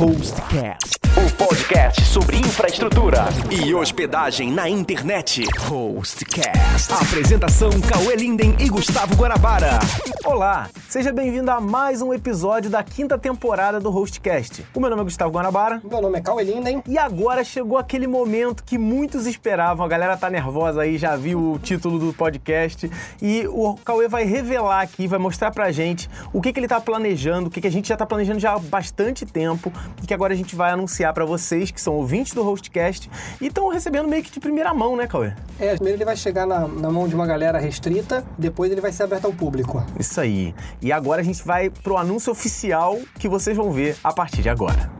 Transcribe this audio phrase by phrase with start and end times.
[0.00, 0.99] Hostcast.
[1.20, 5.44] O podcast sobre infraestrutura e hospedagem na internet.
[5.58, 6.92] Hostcast.
[6.92, 9.78] Apresentação Cauê Linden e Gustavo Guarabara.
[10.24, 14.64] Olá, seja bem-vindo a mais um episódio da quinta temporada do Hostcast.
[14.74, 16.82] O meu nome é Gustavo Guanabara Meu nome é Cauê Linden.
[16.86, 19.84] e agora chegou aquele momento que muitos esperavam.
[19.84, 22.90] A galera tá nervosa aí, já viu o título do podcast
[23.20, 26.80] e o Cauê vai revelar aqui, vai mostrar pra gente o que, que ele tá
[26.80, 30.14] planejando, o que, que a gente já tá planejando já há bastante tempo e que
[30.14, 34.08] agora a gente vai anunciar pra vocês que são ouvintes do Hostcast e estão recebendo
[34.08, 35.32] meio que de primeira mão, né, Cauê?
[35.58, 38.92] É, primeiro ele vai chegar na, na mão de uma galera restrita, depois ele vai
[38.92, 39.84] ser aberto ao público.
[39.98, 40.54] Isso aí.
[40.80, 44.48] E agora a gente vai pro anúncio oficial que vocês vão ver a partir de
[44.48, 44.90] agora.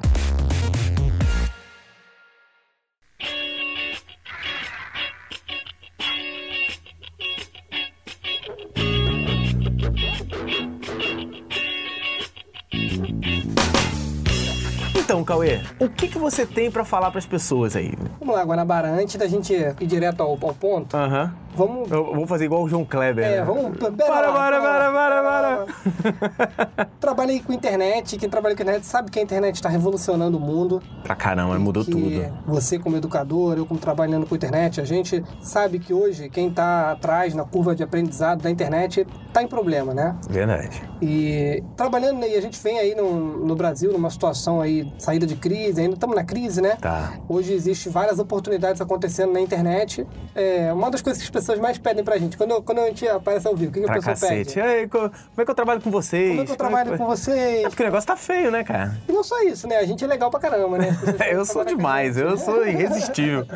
[15.11, 17.93] Então, Cauê, o que, que você tem pra falar pras pessoas aí?
[18.21, 21.35] Vamos lá, Guanabara, antes da gente ir direto ao, ao ponto, Aham.
[21.61, 21.91] Vamos...
[21.91, 23.25] Eu vou fazer igual o João Kleber.
[23.25, 23.45] É, né?
[23.45, 23.77] vamos...
[23.77, 26.87] Pera Para, para, para, para, para.
[26.99, 30.83] Trabalhei com internet, quem trabalha com internet sabe que a internet está revolucionando o mundo.
[31.03, 32.25] Pra caramba, mudou tudo.
[32.47, 36.93] Você como educador, eu como trabalhando com internet, a gente sabe que hoje quem está
[36.93, 40.17] atrás na curva de aprendizado da internet está em problema, né?
[40.29, 40.83] Verdade.
[41.03, 45.37] E trabalhando aí, a gente vem aí no, no Brasil numa situação aí, saída de
[45.37, 46.77] crise, ainda estamos na crise, né?
[46.81, 47.15] Tá.
[47.29, 50.07] Hoje existe várias oportunidades acontecendo na internet.
[50.35, 52.37] É uma das coisas que as pessoas mais pedem pra gente.
[52.37, 54.55] Quando, quando a gente aparece ao vivo, o que, que a Pra pessoa cacete.
[54.55, 54.61] pede?
[54.61, 56.29] Aí, co- como é que eu trabalho com vocês?
[56.31, 57.63] Como é que eu trabalho com É vocês?
[57.69, 58.97] porque o negócio tá feio, né, cara?
[59.09, 59.77] E não só isso, né?
[59.79, 60.91] A gente é legal pra caramba, né?
[60.91, 63.47] As pessoas Eu sou com demais, eu sou irresistível.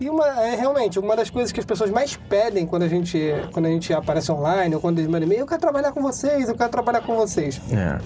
[0.00, 3.18] E uma, é, realmente, uma das coisas que as pessoas mais pedem quando a gente,
[3.52, 6.48] quando a gente aparece online ou quando eles mandam e-mail, eu quero trabalhar com vocês,
[6.48, 7.60] eu quero trabalhar com vocês.
[7.72, 7.98] É.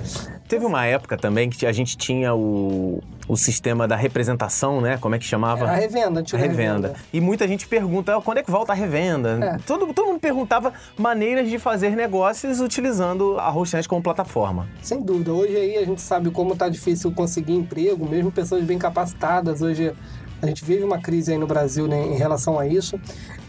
[0.48, 4.96] Teve uma época também que a gente tinha o, o sistema da representação, né?
[4.98, 5.66] Como é que chamava?
[5.66, 6.94] A revenda, A revenda.
[7.12, 9.38] E muita gente pergunta, "Ah, quando é que volta a revenda?
[9.44, 9.58] É.
[9.66, 14.68] Todo, todo mundo perguntava maneiras de fazer negócios utilizando a Hostnet como plataforma.
[14.82, 15.32] Sem dúvida.
[15.32, 19.62] Hoje aí a gente sabe como tá difícil conseguir emprego, mesmo pessoas bem capacitadas.
[19.62, 19.92] Hoje
[20.42, 23.00] a gente vive uma crise aí no Brasil né, em relação a isso.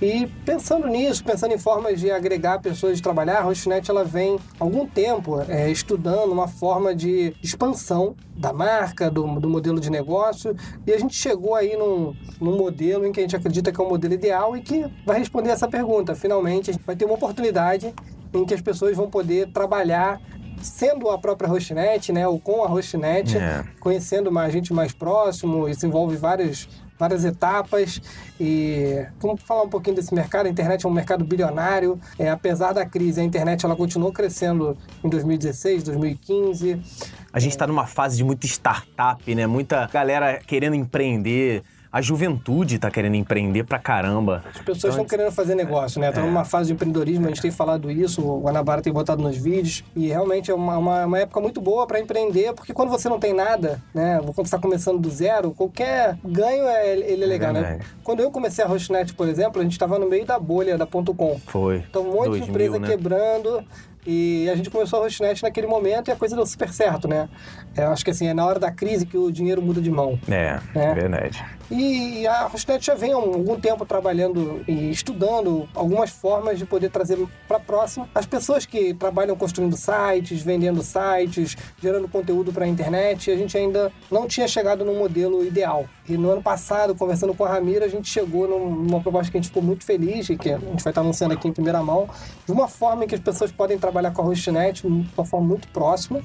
[0.02, 4.38] E pensando nisso, pensando em formas de agregar pessoas de trabalhar, a Hostnet ela vem
[4.60, 9.90] há algum tempo é, estudando uma forma de expansão da marca, do, do modelo de
[9.90, 10.56] negócio.
[10.86, 13.84] E a gente chegou aí num, num modelo em que a gente acredita que é
[13.84, 16.14] o modelo ideal e que vai responder essa pergunta.
[16.16, 17.94] Finalmente, a gente vai ter uma oportunidade
[18.34, 20.22] em que as pessoas vão poder trabalhar
[20.62, 23.64] sendo a própria Hostnet, né, ou com a Hostnet, É.
[23.80, 26.68] conhecendo mais gente mais próximo, isso envolve várias
[27.00, 28.02] várias etapas
[28.40, 30.48] e vamos falar um pouquinho desse mercado.
[30.48, 32.00] A internet é um mercado bilionário.
[32.18, 36.82] É, apesar da crise, a internet ela continuou crescendo em 2016, 2015.
[37.32, 39.46] A gente tá numa fase de muita startup, né?
[39.46, 41.62] Muita galera querendo empreender.
[41.98, 44.44] A juventude tá querendo empreender pra caramba.
[44.54, 46.10] As pessoas estão querendo fazer negócio, né?
[46.10, 49.36] Estão numa fase de empreendedorismo, a gente tem falado isso, o Guanabara tem botado nos
[49.36, 53.10] vídeos, e realmente é uma, uma, uma época muito boa para empreender, porque quando você
[53.10, 54.20] não tem nada, né?
[54.20, 57.62] Quando você está começando do zero, qualquer ganho é, ele é legal, né?
[57.62, 57.86] verdade.
[58.04, 60.86] Quando eu comecei a Hostnet, por exemplo, a gente estava no meio da bolha da
[60.86, 61.40] ponto .com.
[61.48, 61.84] Foi.
[61.90, 62.88] Então, um monte 2000, de empresa né?
[62.88, 63.66] quebrando.
[64.10, 67.28] E a gente começou a Hostnet naquele momento e a coisa deu super certo, né?
[67.76, 70.18] Eu acho que assim, é na hora da crise que o dinheiro muda de mão.
[70.28, 70.94] É, É.
[70.94, 71.44] verdade.
[71.70, 76.90] E a Hostnet já vem há algum tempo trabalhando e estudando algumas formas de poder
[76.90, 82.68] trazer para próximo as pessoas que trabalham construindo sites, vendendo sites, gerando conteúdo para a
[82.68, 83.30] internet.
[83.30, 85.86] E a gente ainda não tinha chegado no modelo ideal.
[86.08, 89.38] E no ano passado, conversando com a Ramira, a gente chegou num- numa proposta que
[89.38, 91.84] a gente ficou muito feliz e que a gente vai estar anunciando aqui em primeira
[91.84, 92.08] mão,
[92.46, 95.46] de uma forma em que as pessoas podem trabalhar com a Hostnet de uma forma
[95.46, 96.22] muito próxima.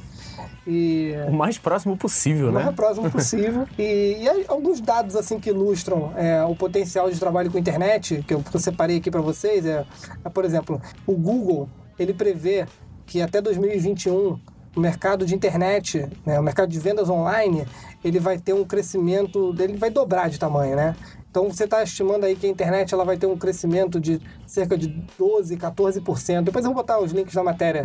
[0.65, 2.65] E O mais próximo possível, o né?
[2.65, 3.66] mais próximo possível.
[3.78, 8.34] e, e alguns dados assim que ilustram é, o potencial de trabalho com internet, que
[8.34, 9.87] eu, que eu separei aqui para vocês, é,
[10.22, 12.66] é, por exemplo, o Google, ele prevê
[13.06, 14.38] que até 2021
[14.76, 17.66] o mercado de internet, né, o mercado de vendas online,
[18.04, 20.96] ele vai ter um crescimento, ele vai dobrar de tamanho, né?
[21.32, 24.76] Então você está estimando aí que a internet ela vai ter um crescimento de cerca
[24.76, 24.88] de
[25.19, 26.43] 12, 14%.
[26.43, 27.82] Depois eu vou botar os links na matéria.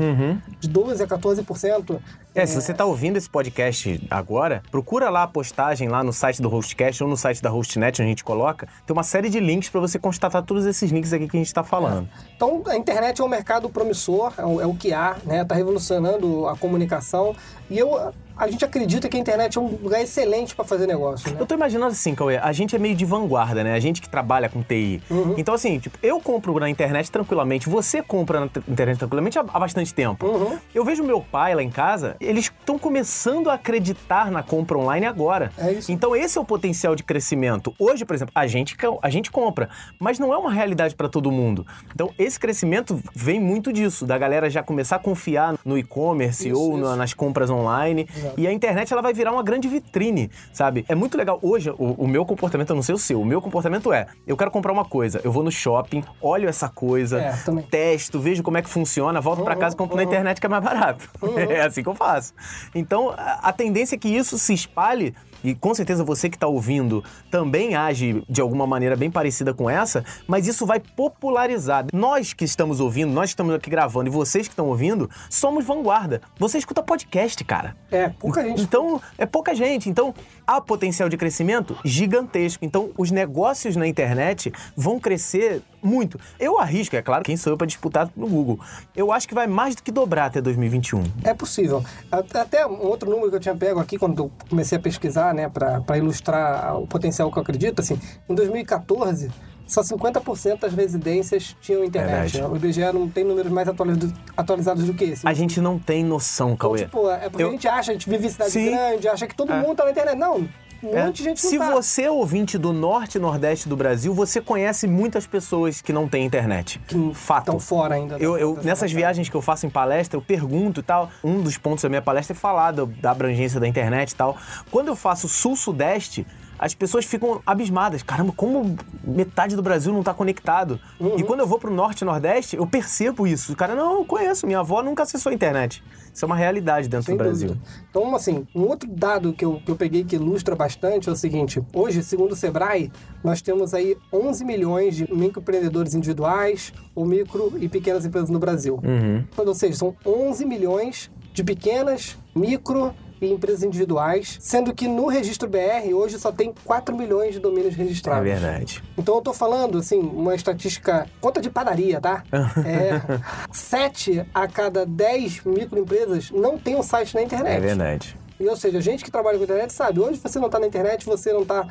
[0.60, 1.98] De 12 a 14%.
[2.36, 6.42] É, se você tá ouvindo esse podcast agora, procura lá a postagem lá no site
[6.42, 8.68] do Hostcast ou no site da Hostnet, onde a gente coloca.
[8.86, 11.54] Tem uma série de links para você constatar todos esses links aqui que a gente
[11.54, 12.10] tá falando.
[12.36, 15.44] Então, a internet é um mercado promissor, é o, é o que há, né?
[15.44, 17.34] Está revolucionando a comunicação.
[17.70, 21.32] E eu a gente acredita que a internet é um lugar excelente para fazer negócio,
[21.32, 21.38] né?
[21.40, 23.74] Eu tô imaginando assim, Cauê, a gente é meio de vanguarda, né?
[23.74, 25.02] A gente que trabalha com TI.
[25.10, 25.34] Uhum.
[25.38, 29.60] Então, assim, tipo, eu compro na internet tranquilamente, você compra na internet tranquilamente há, há
[29.60, 30.26] bastante tempo.
[30.26, 30.58] Uhum.
[30.74, 35.06] Eu vejo meu pai lá em casa, eles estão começando a acreditar na compra online
[35.06, 35.52] agora.
[35.58, 35.92] É isso.
[35.92, 37.74] Então, esse é o potencial de crescimento.
[37.80, 39.70] Hoje, por exemplo, a gente, ca- a gente compra,
[40.00, 41.66] mas não é uma realidade para todo mundo.
[41.94, 46.78] Então, esse crescimento vem muito disso, da galera já começar a confiar no e-commerce ou
[46.78, 46.96] isso.
[46.96, 48.08] nas compras online.
[48.28, 48.40] Exato.
[48.42, 50.86] E a internet ela vai virar uma grande vitrine, sabe?
[50.88, 51.40] É muito legal.
[51.42, 54.38] Hoje, o, o meu comportamento, eu não sei o seu, o meu comportamento é: eu
[54.38, 57.34] quero comprar uma coisa, eu vou no shopping, olho essa coisa, É,
[57.70, 60.08] testo, vejo como é que funciona, volto pra casa e compro na uhum.
[60.08, 61.08] internet que é mais barato.
[61.48, 62.34] É assim que eu faço.
[62.74, 65.14] Então, a, a tendência é que isso se espalhe.
[65.44, 69.70] E com certeza você que está ouvindo também age de alguma maneira bem parecida com
[69.70, 71.86] essa, mas isso vai popularizar.
[71.94, 75.66] Nós que estamos ouvindo, nós que estamos aqui gravando e vocês que estão ouvindo, somos
[75.66, 76.22] vanguarda.
[76.40, 77.76] Você escuta podcast, cara.
[77.92, 78.62] É, pouca gente.
[78.62, 79.90] Então, é pouca gente.
[79.90, 80.14] Então,
[80.46, 82.64] há potencial de crescimento gigantesco.
[82.64, 86.20] Então, os negócios na internet vão crescer muito.
[86.40, 88.60] Eu arrisco, é claro, quem sou eu para disputar no Google.
[88.96, 91.04] Eu acho que vai mais do que dobrar até 2021.
[91.24, 91.84] É possível.
[92.12, 95.50] Até- um outro número que eu tinha pego aqui quando eu comecei a pesquisar, né,
[95.50, 98.00] para ilustrar o potencial que eu acredito, assim,
[98.30, 99.30] em 2014,
[99.66, 102.42] só 50% das residências tinham internet.
[102.42, 105.28] O IBGE não tem números mais atualizados, atualizados do que esse.
[105.28, 106.80] A gente não tem noção, Então, Cauê.
[106.86, 108.72] tipo, é porque Eu- a gente acha, a gente vive em cidade Sim.
[108.72, 109.60] grande, acha que todo É.
[109.62, 110.16] mundo tá na internet.
[110.18, 110.48] Não,
[110.84, 111.06] um É.
[111.06, 111.72] monte de gente Se tá.
[111.72, 116.08] você é ouvinte do norte e nordeste do Brasil, você conhece muitas pessoas que não
[116.08, 116.80] têm internet.
[116.88, 117.40] Que Fato.
[117.48, 118.18] estão fora ainda.
[118.18, 121.10] Eu, eu- nessas viagens que eu faço em palestra, eu pergunto e tal.
[121.24, 124.38] Um dos pontos da minha palestra é falar da, da abrangência da internet e tal.
[124.72, 126.26] Quando eu faço sul-sudeste,
[126.60, 128.04] as pessoas ficam abismadas.
[128.04, 130.80] Caramba, como metade do Brasil não está conectado?
[131.00, 131.18] Uhum.
[131.18, 133.54] E quando eu vou pro norte e nordeste, eu percebo isso.
[133.54, 135.84] O cara, não, eu conheço, minha avó nunca acessou a internet.
[136.14, 137.50] Isso é uma realidade dentro Sem do Brasil.
[137.50, 137.66] dúvida.
[137.90, 141.16] Então, assim, um outro dado que eu, que eu peguei que ilustra bastante é o
[141.16, 142.92] seguinte: hoje, segundo o Sebrae,
[143.24, 148.80] nós temos aí 11 milhões de microempreendedores individuais ou micro e pequenas empresas no Brasil.
[148.84, 149.24] Uhum.
[149.38, 155.48] Ou seja, são 11 milhões de pequenas, micro e empresas individuais, sendo que no registro
[155.48, 158.24] BR hoje só tem 4 milhões de domínios É registrados.
[158.24, 158.84] verdade.
[158.98, 162.24] Então eu tô falando, assim, uma estatística, conta de padaria, tá?
[162.66, 163.02] É,
[163.52, 167.58] 7 a cada 10 microempresas não tem um site na internet.
[167.58, 168.17] É verdade.
[168.40, 170.68] E, ou seja, a gente que trabalha com internet sabe, hoje você não está na
[170.68, 171.68] internet, você não está.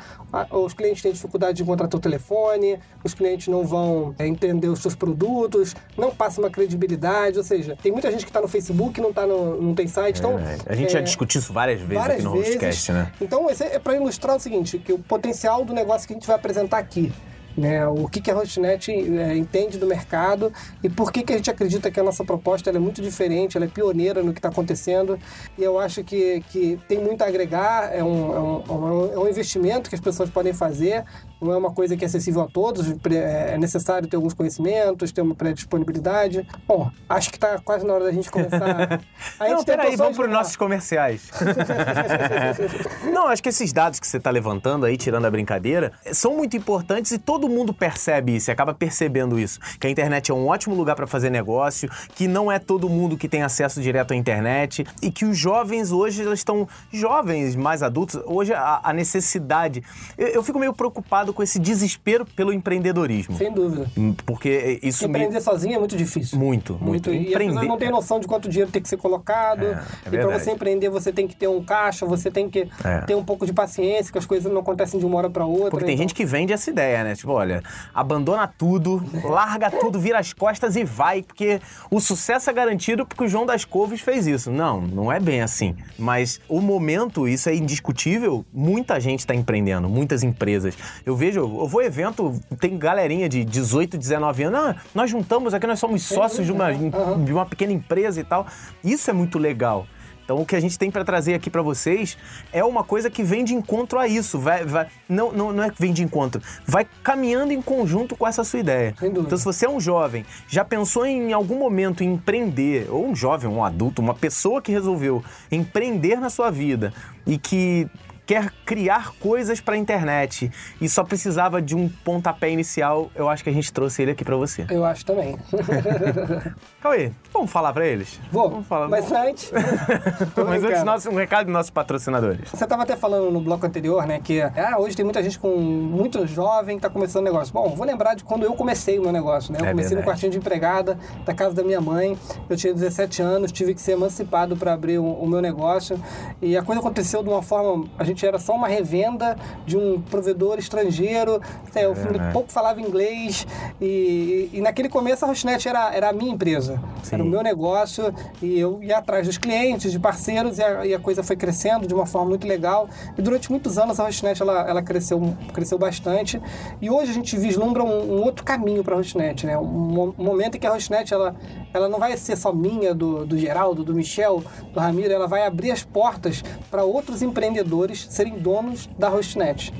[0.51, 4.79] Os clientes têm dificuldade de encontrar teu telefone, os clientes não vão é, entender os
[4.79, 8.99] seus produtos, não passa uma credibilidade, ou seja, tem muita gente que está no Facebook
[8.99, 10.19] não, tá no, não tem site.
[10.19, 10.63] Então, Verdade.
[10.65, 12.49] A gente já é, discutiu isso várias vezes várias aqui no vezes.
[12.49, 13.11] Hostcast, né?
[13.21, 16.27] Então, esse é para ilustrar o seguinte, que o potencial do negócio que a gente
[16.27, 17.11] vai apresentar aqui.
[17.57, 21.37] Né, o que, que a Hostnet é, entende do mercado e por que, que a
[21.37, 24.49] gente acredita que a nossa proposta é muito diferente, ela é pioneira no que está
[24.49, 25.17] acontecendo.
[25.57, 28.39] E eu acho que, que tem muito a agregar, é um, é,
[28.71, 31.03] um, é um investimento que as pessoas podem fazer,
[31.41, 35.11] não é uma coisa que é acessível a todos, pre- é necessário ter alguns conhecimentos,
[35.11, 36.47] ter uma pré-disponibilidade.
[36.67, 38.99] Bom, acho que está quase na hora da gente começar.
[39.39, 41.29] A Não, peraí, vamos para os nossos comerciais.
[43.11, 46.55] Não, acho que esses dados que você está levantando aí, tirando a brincadeira, são muito
[46.57, 49.59] importantes e todo mundo percebe isso, acaba percebendo isso.
[49.79, 53.17] Que a internet é um ótimo lugar para fazer negócio, que não é todo mundo
[53.17, 57.83] que tem acesso direto à internet e que os jovens hoje eles estão jovens, mais
[57.83, 59.83] adultos, hoje a, a necessidade.
[60.17, 63.35] Eu, eu fico meio preocupado com esse desespero pelo empreendedorismo.
[63.37, 63.89] Sem dúvida.
[64.25, 65.09] Porque isso me.
[65.09, 66.37] Empreender sozinho é muito difícil.
[66.37, 67.11] Muito, muito.
[67.13, 69.63] E as pessoas não têm noção de quanto dinheiro tem que ser colocado.
[69.65, 72.67] É, é e para você empreender, você tem que ter um caixa, você tem que
[72.83, 73.01] É.
[73.01, 75.71] ter um pouco de paciência, que as coisas não acontecem de uma hora para outra.
[75.71, 77.15] Porque tem então- gente que vende essa ideia, né?
[77.15, 77.61] Tipo, olha,
[77.93, 81.59] abandona tudo, larga tudo, vira as costas e vai, porque
[81.89, 84.51] o sucesso é garantido porque o João das Couves fez isso.
[84.51, 85.75] Não, não é bem assim.
[85.97, 90.75] Mas o momento, isso é indiscutível, muita gente está empreendendo, muitas empresas.
[91.05, 95.67] Eu vejo, eu vou evento, tem galerinha de 18, 19 anos, ah, nós juntamos aqui,
[95.67, 97.23] nós somos sócios de uma, Aham.
[97.23, 98.47] de uma pequena empresa e tal.
[98.83, 99.87] Isso é muito legal.
[100.27, 102.17] Então, o que a gente tem para trazer aqui para vocês
[102.51, 104.37] é uma coisa que vem de encontro a isso.
[104.37, 108.27] Vai, vai, não, não, não é que vem de encontro, vai caminhando em conjunto com
[108.27, 108.93] essa sua ideia.
[108.99, 109.27] Sem dúvida.
[109.27, 113.15] Então, se você é um jovem, já pensou em algum momento em empreender, ou um
[113.15, 116.91] jovem, um adulto, uma pessoa que resolveu empreender na sua vida
[117.25, 117.87] e que
[118.27, 123.41] quer criar coisas para a internet e só precisava de um pontapé inicial, eu acho
[123.41, 124.65] que a gente trouxe ele aqui para você.
[124.69, 125.37] Eu acho também.
[126.81, 128.19] Cauê, vamos falar para eles?
[128.31, 128.87] Vou, Vamos falar.
[128.89, 129.51] mas antes...
[130.47, 132.49] Mas antes, nosso, um recado dos nossos patrocinadores.
[132.51, 135.55] Você estava até falando no bloco anterior, né, que ah, hoje tem muita gente com
[135.57, 137.53] muito jovem que está começando negócio.
[137.53, 139.59] Bom, vou lembrar de quando eu comecei o meu negócio, né?
[139.61, 140.05] Eu É comecei verdade.
[140.05, 142.17] no quartinho de empregada da casa da minha mãe.
[142.49, 145.99] Eu tinha 17 anos, tive que ser emancipado para abrir o, o meu negócio.
[146.41, 150.01] E a coisa aconteceu de uma forma, a gente era só uma revenda de um
[150.01, 151.41] provedor estrangeiro.
[151.75, 152.33] É, eu verdade.
[152.33, 153.45] pouco falava inglês
[153.79, 157.15] e, e naquele começo a Rosnet era, era a minha empresa, Sim.
[157.15, 160.93] era o meu negócio e eu ia atrás dos clientes, de parceiros e a, e
[160.93, 162.89] a coisa foi crescendo de uma forma muito legal.
[163.17, 165.21] E durante muitos anos a Rosnet ela, ela cresceu,
[165.53, 166.41] cresceu bastante
[166.81, 169.57] e hoje a gente vislumbra um, um outro caminho para a Rosnet, né?
[169.57, 171.35] Um, um momento em que a Rosnet ela,
[171.73, 174.43] ela não vai ser só minha, do, do Geraldo, do Michel,
[174.73, 179.73] do Ramiro, ela vai abrir as portas para outros empreendedores serem donos da Rosnet.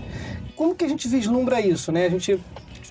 [0.55, 2.05] Como que a gente vislumbra isso, né?
[2.05, 2.39] A gente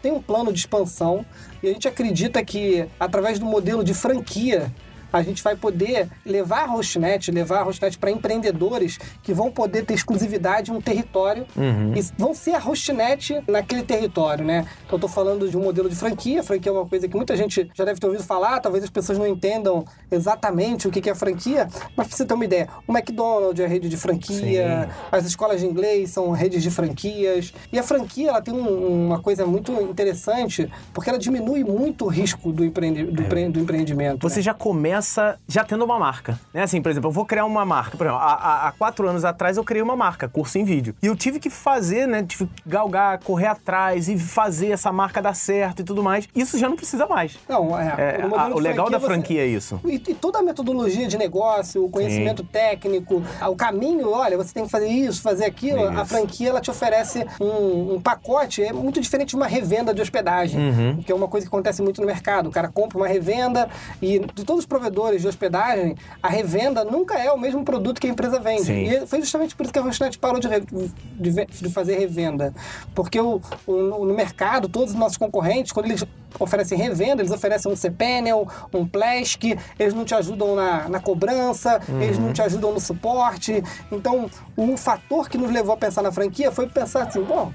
[0.01, 1.27] tem um plano de expansão
[1.63, 4.73] e a gente acredita que através do modelo de franquia
[5.13, 9.85] a gente vai poder levar a Hostnet, levar a Hostnet para empreendedores que vão poder
[9.85, 11.47] ter exclusividade em um território
[11.95, 14.67] e vão ser a Hostnet naquele território, né?
[14.87, 16.43] Então, eu tô falando de um modelo de franquia.
[16.43, 19.19] Franquia é uma coisa que muita gente já deve ter ouvido falar, talvez as pessoas
[19.19, 23.61] não entendam exatamente o que é franquia, mas para você ter uma ideia, o McDonald's
[23.65, 28.31] é rede de franquia, as escolas de inglês são redes de franquias, e a franquia
[28.31, 33.05] ela tem um- uma coisa muito interessante, porque ela diminui muito o risco do, empreende-
[33.05, 34.29] do, empre- do empreendimento.
[34.29, 34.43] Você né?
[34.43, 35.06] já começa
[35.47, 36.39] já tendo uma marca.
[36.53, 36.63] Né?
[36.63, 37.97] Assim, por exemplo, eu vou criar uma marca.
[37.97, 40.95] Por exemplo, há, há- quatro anos atrás eu criei uma marca, curso em vídeo.
[41.03, 42.23] E eu tive que fazer, né?
[42.23, 46.29] Tive que galgar, correr atrás e fazer essa marca dar certo e tudo mais.
[46.35, 47.39] Isso já não precisa mais.
[47.49, 47.87] Não, é.
[47.99, 49.81] É, a- o legal da você- franquia é isso.
[49.85, 54.65] E, e toda a metodologia de negócio, o conhecimento técnico, o caminho, olha, você tem
[54.65, 55.91] que fazer isso, fazer aquilo.
[55.91, 56.01] Isso.
[56.01, 60.01] A franquia ela te oferece um, um pacote, é muito diferente de uma revenda de
[60.03, 61.03] hospedagem, Uhum.
[61.03, 62.49] que é uma coisa que acontece muito no mercado.
[62.49, 63.69] O cara compra uma revenda
[64.03, 68.07] e de todos os provedores de hospedagem, a revenda nunca é o mesmo produto que
[68.07, 68.65] a empresa vende.
[68.65, 68.85] Sim.
[68.89, 72.55] E foi justamente por isso que a Rosnet parou de, de de fazer revenda.
[72.95, 76.05] Porque o, o- no mercado, todos os nossos concorrentes, quando eles
[76.39, 79.43] oferecem revenda, eles oferecem um cPanel, um Plask,
[79.79, 83.63] eles não te ajudam na, na cobrança, eles não te ajudam no suporte.
[83.91, 87.53] Então, um fator que nos levou a pensar na franquia foi pensar assim, bom,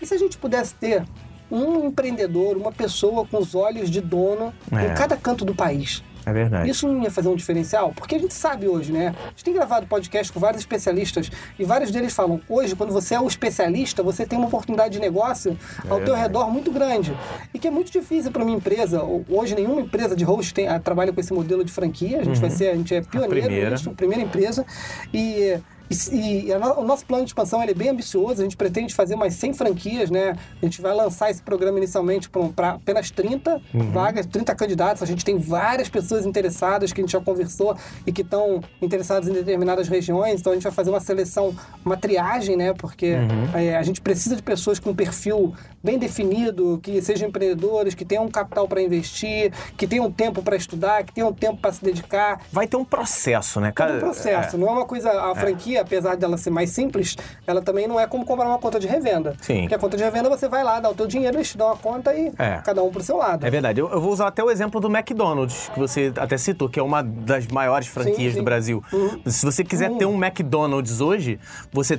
[0.00, 1.04] e se a gente pudesse ter
[1.50, 4.86] um empreendedor, uma pessoa com os olhos de dono É.
[4.92, 6.02] em cada canto do país?
[6.28, 6.68] É verdade.
[6.68, 7.92] Isso não ia fazer um diferencial?
[7.96, 9.14] Porque a gente sabe hoje, né?
[9.24, 13.14] A gente tem gravado podcast com vários especialistas e vários deles falam: hoje, quando você
[13.14, 15.56] é o especialista, você tem uma oportunidade de negócio
[15.88, 17.16] ao teu redor muito grande.
[17.54, 19.02] E que é muito difícil para uma empresa.
[19.02, 22.20] Hoje, nenhuma empresa de host tem, trabalha com esse modelo de franquia.
[22.20, 23.70] A gente vai ser, a gente é pioneiro primeira.
[23.70, 24.66] nisso, primeira empresa.
[25.12, 25.58] E.
[25.90, 29.16] E, e a o nosso plano de expansão é bem ambicioso, a gente pretende fazer
[29.16, 30.36] mais 100 franquias, né?
[30.60, 33.60] A gente vai lançar esse programa inicialmente para apenas 30
[33.92, 35.02] vagas, 30 candidatos.
[35.02, 37.76] A gente tem várias pessoas interessadas que a gente já conversou
[38.06, 40.40] e que estão interessadas em determinadas regiões.
[40.40, 41.54] Então a gente vai fazer uma seleção,
[41.84, 42.72] uma triagem, né?
[42.74, 43.16] Porque
[43.54, 48.04] é, a gente precisa de pessoas com um perfil bem definido, que sejam empreendedores, que
[48.04, 51.82] tenham um capital para investir, que tenham tempo para estudar, que tenham tempo para se
[51.82, 52.40] dedicar.
[52.52, 53.68] Vai ter um processo, né?
[53.68, 54.56] Todo Cada- um processo.
[54.56, 54.58] é.
[54.58, 55.10] Não é uma coisa.
[55.10, 57.16] A franquia, apesar dela ser mais simples,
[57.46, 59.34] ela também não é como comprar uma conta de revenda.
[59.40, 59.60] Sim.
[59.62, 61.70] Porque a conta de revenda você vai lá, dá o teu dinheiro, eles te dão
[61.72, 62.60] a conta e É.
[62.64, 63.46] cada um pro seu lado.
[63.46, 63.80] É verdade.
[63.80, 66.82] Eu, eu vou usar até o exemplo do McDonald's, que você até citou, que é
[66.82, 68.36] uma das maiores franquias Sim, sim.
[68.38, 68.82] do Brasil.
[69.26, 71.38] Se você quiser ter um McDonald's hoje,
[71.72, 71.98] você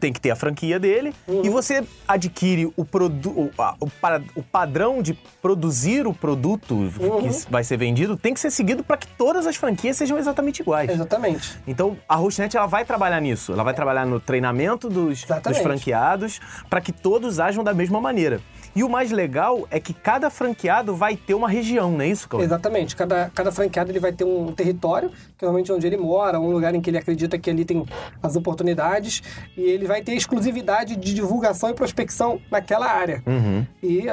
[0.00, 1.42] tem que ter a franquia dele Uhum.
[1.44, 3.86] e você adquire o, produ o, a- o,
[4.34, 7.18] o padrão de produzir o produto Uhum.
[7.20, 10.60] que vai ser vendido tem que ser seguido para que todas as franquias sejam exatamente
[10.60, 10.90] iguais.
[10.90, 11.58] Exatamente.
[11.66, 13.52] Então, a Hostnet ela vai trabalhar nisso.
[13.52, 18.40] Ela vai trabalhar no treinamento dos, dos franqueados para que todos ajam da mesma maneira.
[18.74, 22.28] E o mais legal é que cada franqueado vai ter uma região, não é isso,
[22.28, 22.44] Cauê?
[22.44, 22.94] Exatamente.
[22.94, 26.50] Cada, cada franqueado ele vai ter um território, que é normalmente onde ele mora, um
[26.50, 27.84] lugar em que ele acredita que ali tem
[28.22, 29.22] as oportunidades,
[29.56, 33.22] e ele vai ter exclusividade de divulgação e prospecção naquela área.
[33.26, 33.66] Uhum.
[33.82, 34.06] E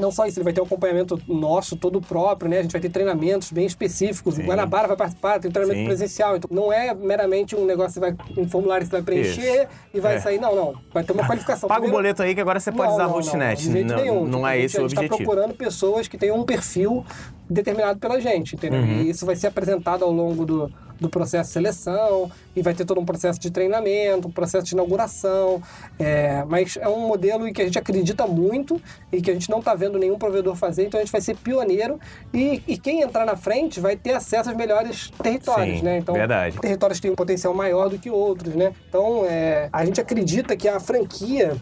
[0.00, 2.58] não só isso, ele vai ter um acompanhamento nosso, todo próprio, né?
[2.58, 4.38] A gente vai ter treinamentos bem específicos.
[4.38, 5.86] O Guanabara vai participar, tem treinamento Sim.
[5.86, 6.36] presencial.
[6.36, 10.00] Então, não é meramente um negócio que vai, um formulário que você vai preencher e
[10.00, 10.20] vai É.
[10.20, 10.40] sair.
[10.40, 10.74] Não, não.
[10.92, 11.68] Vai ter uma qualificação.
[11.68, 13.62] Paga o Primeiro- boleto aí que agora você pode não, usar a não, não, Hostnet.
[13.62, 14.26] jeito Não, nenhum.
[14.26, 15.16] não é esse o A gente tá objetivo.
[15.30, 17.04] procurando pessoas que tenham um perfil
[17.48, 18.80] determinado pela gente, entendeu?
[18.80, 19.02] Uhum.
[19.02, 22.84] E isso vai ser apresentado ao longo do, do processo de seleção, e vai ter
[22.84, 25.62] todo um processo de treinamento, um processo de inauguração.
[25.98, 28.80] É, mas é um modelo em que a gente acredita muito
[29.12, 31.36] e que a gente não está vendo nenhum provedor fazer, então a gente vai ser
[31.36, 31.98] pioneiro
[32.32, 35.98] e, e quem entrar na frente vai ter acesso aos melhores territórios, Sim, né?
[35.98, 36.58] Então, verdade.
[36.58, 38.72] territórios têm um potencial maior do que outros, né?
[38.88, 41.56] Então, é, a gente acredita que a franquia.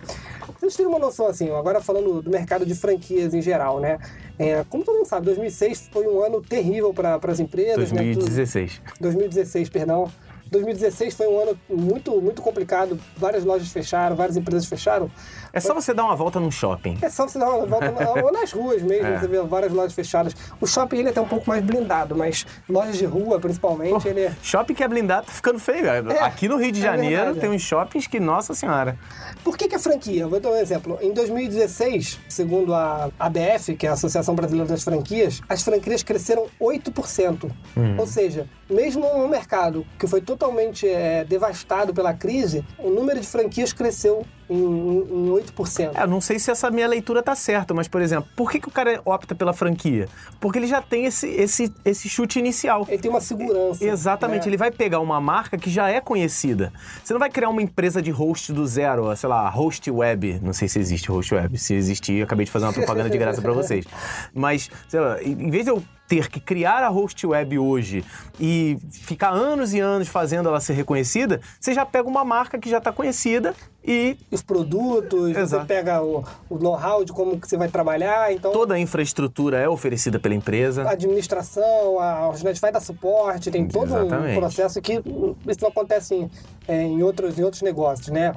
[0.58, 3.98] Vocês terem uma noção assim, agora falando do mercado de franquias em geral, né?
[4.38, 7.92] É, como todo mundo sabe, 2006 foi um ano terrível para as empresas.
[7.92, 8.12] Né?
[8.12, 8.80] Tudo- 2016.
[9.00, 10.10] 2016, perdão.
[10.50, 12.98] 2016 foi um ano muito, muito complicado.
[13.16, 15.10] Várias lojas fecharam, várias empresas fecharam.
[15.54, 16.98] É só você dar uma volta num shopping.
[17.00, 17.92] É só você dar uma volta
[18.22, 19.18] ou nas ruas mesmo, É.
[19.20, 20.34] você vê várias lojas fechadas.
[20.60, 24.20] O shopping ele é até um pouco mais blindado, mas lojas de rua, principalmente, ele
[24.22, 24.32] é.
[24.42, 25.84] Shopping que é blindado tá ficando feio.
[26.20, 27.40] Aqui no Rio de é Janeiro verdade.
[27.40, 28.98] tem uns shoppings que, nossa senhora.
[29.44, 30.26] Por que, que a franquia?
[30.26, 30.98] Vou dar um exemplo.
[31.00, 36.46] Em 2016, segundo a ABF, que é a Associação Brasileira das Franquias, as franquias cresceram
[36.60, 37.50] 8%.
[37.98, 43.26] Ou seja, mesmo um mercado que foi totalmente é, devastado pela crise, o número de
[43.26, 45.90] franquias cresceu em, em, em 8%.
[45.94, 48.60] É, eu não sei se essa minha leitura tá certa, mas, por exemplo, por que,
[48.60, 50.08] que o cara opta pela franquia?
[50.40, 52.86] Porque ele já tem esse, esse, esse chute inicial.
[52.88, 53.84] Ele tem uma segurança.
[53.84, 54.50] Exatamente, né?
[54.50, 56.72] ele vai pegar uma marca que já é conhecida.
[57.02, 60.40] Você não vai criar uma empresa de host do zero, sei lá, host web.
[60.42, 61.58] Não sei se existe host web.
[61.58, 63.84] Se existir, eu acabei de fazer uma propaganda de graça pra vocês.
[64.34, 65.82] Mas, sei lá, em vez de eu
[66.14, 68.04] ter que criar a host web hoje
[68.38, 72.68] e ficar anos e anos fazendo ela ser reconhecida, você já pega uma marca que
[72.70, 73.52] já está conhecida
[73.84, 75.62] e Os produtos, Exato.
[75.62, 79.58] você pega o, o know-how de como que você vai trabalhar, então toda a infraestrutura
[79.58, 80.84] é oferecida pela empresa.
[80.84, 84.36] a administração, a Orginet vai dar suporte, tem todo Exatamente.
[84.36, 86.30] um processo que isso não acontece em,
[86.68, 88.32] é, em, outros, em outros negócios, né?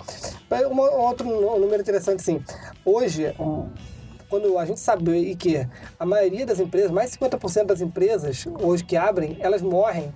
[0.72, 2.42] Um outro nú- número interessante, assim,
[2.84, 3.70] hoje, um,
[4.30, 5.66] quando a gente sabe que
[6.00, 10.14] a maioria das empresas, mais de 50% das empresas hoje que abrem, elas morrem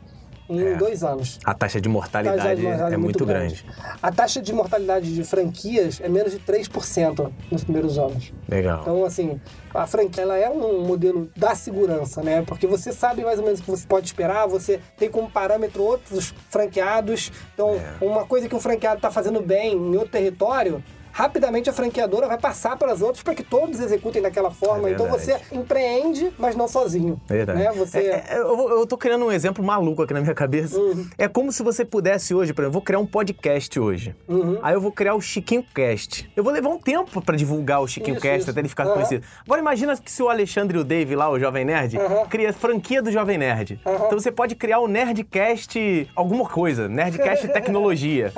[0.50, 0.76] em É.
[0.76, 1.40] dois anos.
[1.46, 3.66] A taxa de Taxa mortalidade de mortalidade é muito grande.
[4.04, 8.34] A taxa de mortalidade de franquias é menos de 3% nos primeiros anos.
[8.50, 8.82] Legal.
[8.82, 9.40] Então, assim,
[9.74, 12.42] a franquia ela é um modelo da segurança, né?
[12.46, 15.84] Porque você sabe mais ou menos o que você pode esperar, você tem como parâmetro
[15.84, 17.32] outros franqueados.
[17.54, 18.04] Então, É.
[18.04, 20.84] uma coisa que um franqueado está fazendo bem em outro território.
[21.12, 24.90] Rapidamente a franqueadora vai passar para as outras para que todos executem daquela forma.
[24.90, 27.20] É então você empreende, mas não sozinho.
[27.28, 27.60] Verdade.
[27.60, 27.72] Né?
[27.74, 28.00] Você...
[28.00, 30.78] É, é, eu, eu tô criando um exemplo maluco aqui na minha cabeça.
[30.80, 31.08] Uhum.
[31.18, 34.16] É como se você pudesse hoje, por exemplo, vou criar um podcast hoje.
[34.28, 34.60] Uhum.
[34.62, 36.30] Aí eu vou criar o Chiquinho Cast.
[36.36, 38.52] Eu vou levar um tempo pra divulgar o Chiquinho Isso, Cast isso.
[38.52, 38.94] até ele ficar Aham.
[38.94, 39.26] conhecido.
[39.46, 41.98] Agora imagina que se o Alexandre e o Dave lá, o Jovem Nerd,
[42.30, 43.80] cria franquia do Jovem Nerd.
[43.82, 48.32] Então você pode criar o Nerdcast alguma coisa, Nerdcast Tecnologia.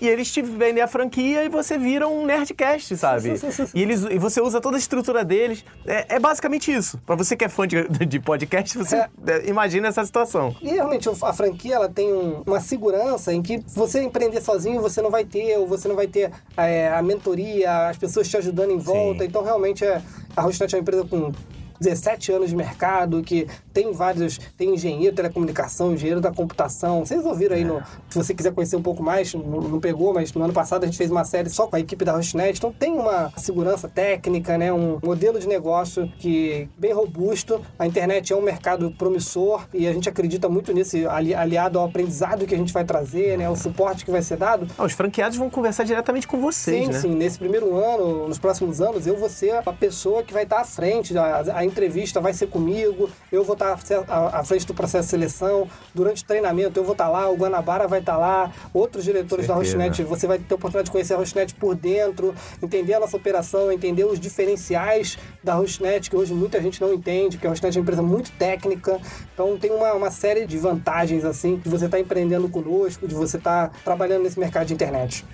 [0.00, 3.32] E eles te vendem a franquia e você vira um Nerdcast, sabe?
[3.74, 5.64] E, eles, e você usa toda a estrutura deles.
[5.86, 6.98] É, é basicamente isso.
[7.06, 9.08] Pra você que é fã de, de podcast, você É.
[9.26, 10.54] é, imagina essa situação.
[10.62, 15.00] E realmente a franquia ela tem um- uma segurança em que você empreender sozinho você
[15.02, 18.70] não vai ter, ou você não vai ter é, a mentoria, as pessoas te ajudando
[18.70, 19.20] em volta.
[19.22, 19.28] Sim.
[19.28, 20.00] Então realmente é,
[20.36, 21.32] a Rosnet é uma empresa com
[21.80, 24.38] 17 anos de mercado, que tem vários.
[24.56, 27.04] Tem engenheiro de telecomunicação, engenheiro da computação.
[27.04, 30.32] Vocês ouviram aí, no, se você quiser conhecer um pouco mais, não, não pegou, mas
[30.32, 32.56] no ano passado a gente fez uma série só com a equipe da Rosnet.
[32.58, 34.72] Então tem uma segurança técnica, né?
[34.72, 37.60] Um modelo de negócio que bem robusto.
[37.78, 41.86] A internet é um mercado promissor e a gente acredita muito nisso, ali- aliado ao
[41.86, 43.48] aprendizado que a gente vai trazer, né?
[43.48, 44.66] O suporte que vai ser dado.
[44.78, 46.98] Ah, os franqueados vão conversar diretamente com vocês, Sim, né?
[47.00, 47.14] sim.
[47.14, 50.64] Nesse primeiro ano, nos próximos anos, eu vou ser a pessoa que vai estar à
[50.64, 51.16] frente.
[51.16, 55.10] A, a entrevista vai ser comigo, eu vou estar à, à frente do processo de
[55.10, 55.68] seleção.
[55.94, 59.54] Durante o treinamento, eu vou estar lá, o Guanabara vai estar lá, outros diretores da
[59.54, 59.76] Certeza.
[59.76, 60.02] Rochinet.
[60.04, 63.70] Você vai ter a oportunidade de conhecer a Rochinet por dentro, entender a nossa operação,
[63.70, 67.80] entender os diferenciais da Rochinet, que hoje muita gente não entende, porque a Rochinet é
[67.80, 69.00] uma empresa muito técnica.
[69.34, 73.36] Então, tem uma, uma série de vantagens, assim, de você estar empreendendo conosco, de você
[73.36, 75.24] estar trabalhando nesse mercado de internet.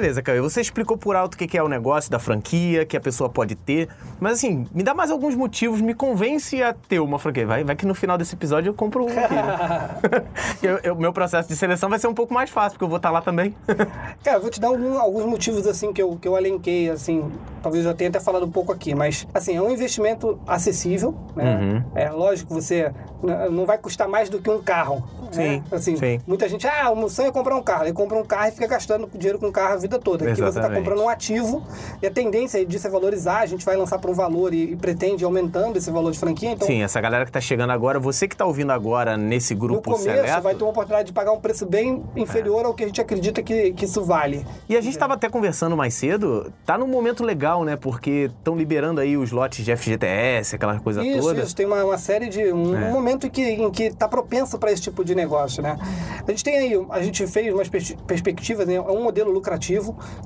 [0.00, 3.00] Beleza, Caio, você explicou por alto o que é o negócio da franquia, que a
[3.00, 3.86] pessoa pode ter.
[4.18, 7.46] Mas assim, me dá mais alguns motivos, me convence a ter uma franquia.
[7.46, 9.14] Vai, vai que no final desse episódio eu compro aqui.
[9.34, 10.24] né?
[10.62, 12.96] Eu- eu- meu processo de seleção vai ser um pouco mais fácil, porque eu vou
[12.96, 13.54] estar lá também.
[14.24, 17.30] Cara, eu vou te dar algum- alguns motivos assim que eu, que eu elenquei, assim,
[17.62, 21.58] talvez eu tenha até falado um pouco aqui, mas assim, é um investimento acessível, né?
[21.60, 21.84] Uhum.
[21.94, 22.90] É lógico, você
[23.50, 25.04] não vai custar mais do que um carro.
[25.30, 25.62] Sim, né?
[25.70, 26.20] Assim, sim.
[26.26, 27.84] muita gente, ah, o meu sonho é comprar um carro.
[27.84, 30.24] Ele compra um carro e fica gastando dinheiro com o carro vida toda.
[30.24, 30.78] Aqui você está Exatamente.
[30.78, 31.62] comprando um ativo
[32.00, 33.40] e a tendência disso é valorizar.
[33.40, 36.18] A gente vai lançar para um valor e, e pretende ir aumentando esse valor de
[36.18, 36.52] franquia.
[36.52, 39.60] Então, Sim, essa galera que tá chegando agora, você que tá ouvindo agora nesse no
[39.60, 40.42] grupo começo seleto.
[40.42, 43.42] vai ter uma oportunidade de pagar um preço bem inferior ao que a gente acredita
[43.42, 44.46] que, que isso vale.
[44.68, 47.76] E a gente estava até conversando mais cedo, tá num momento legal, né?
[47.76, 51.42] Porque estão liberando aí os lotes de FGTS, aquela coisa Isso, toda.
[51.42, 51.56] isso.
[51.56, 52.52] Tem uma, uma série de.
[52.52, 52.90] Um, É.
[52.90, 55.76] momento em que, em que tá propenso para esse tipo de negócio, né?
[56.26, 58.74] A gente tem aí, a gente fez umas pers- perspectivas, né?
[58.74, 59.79] É um modelo lucrativo.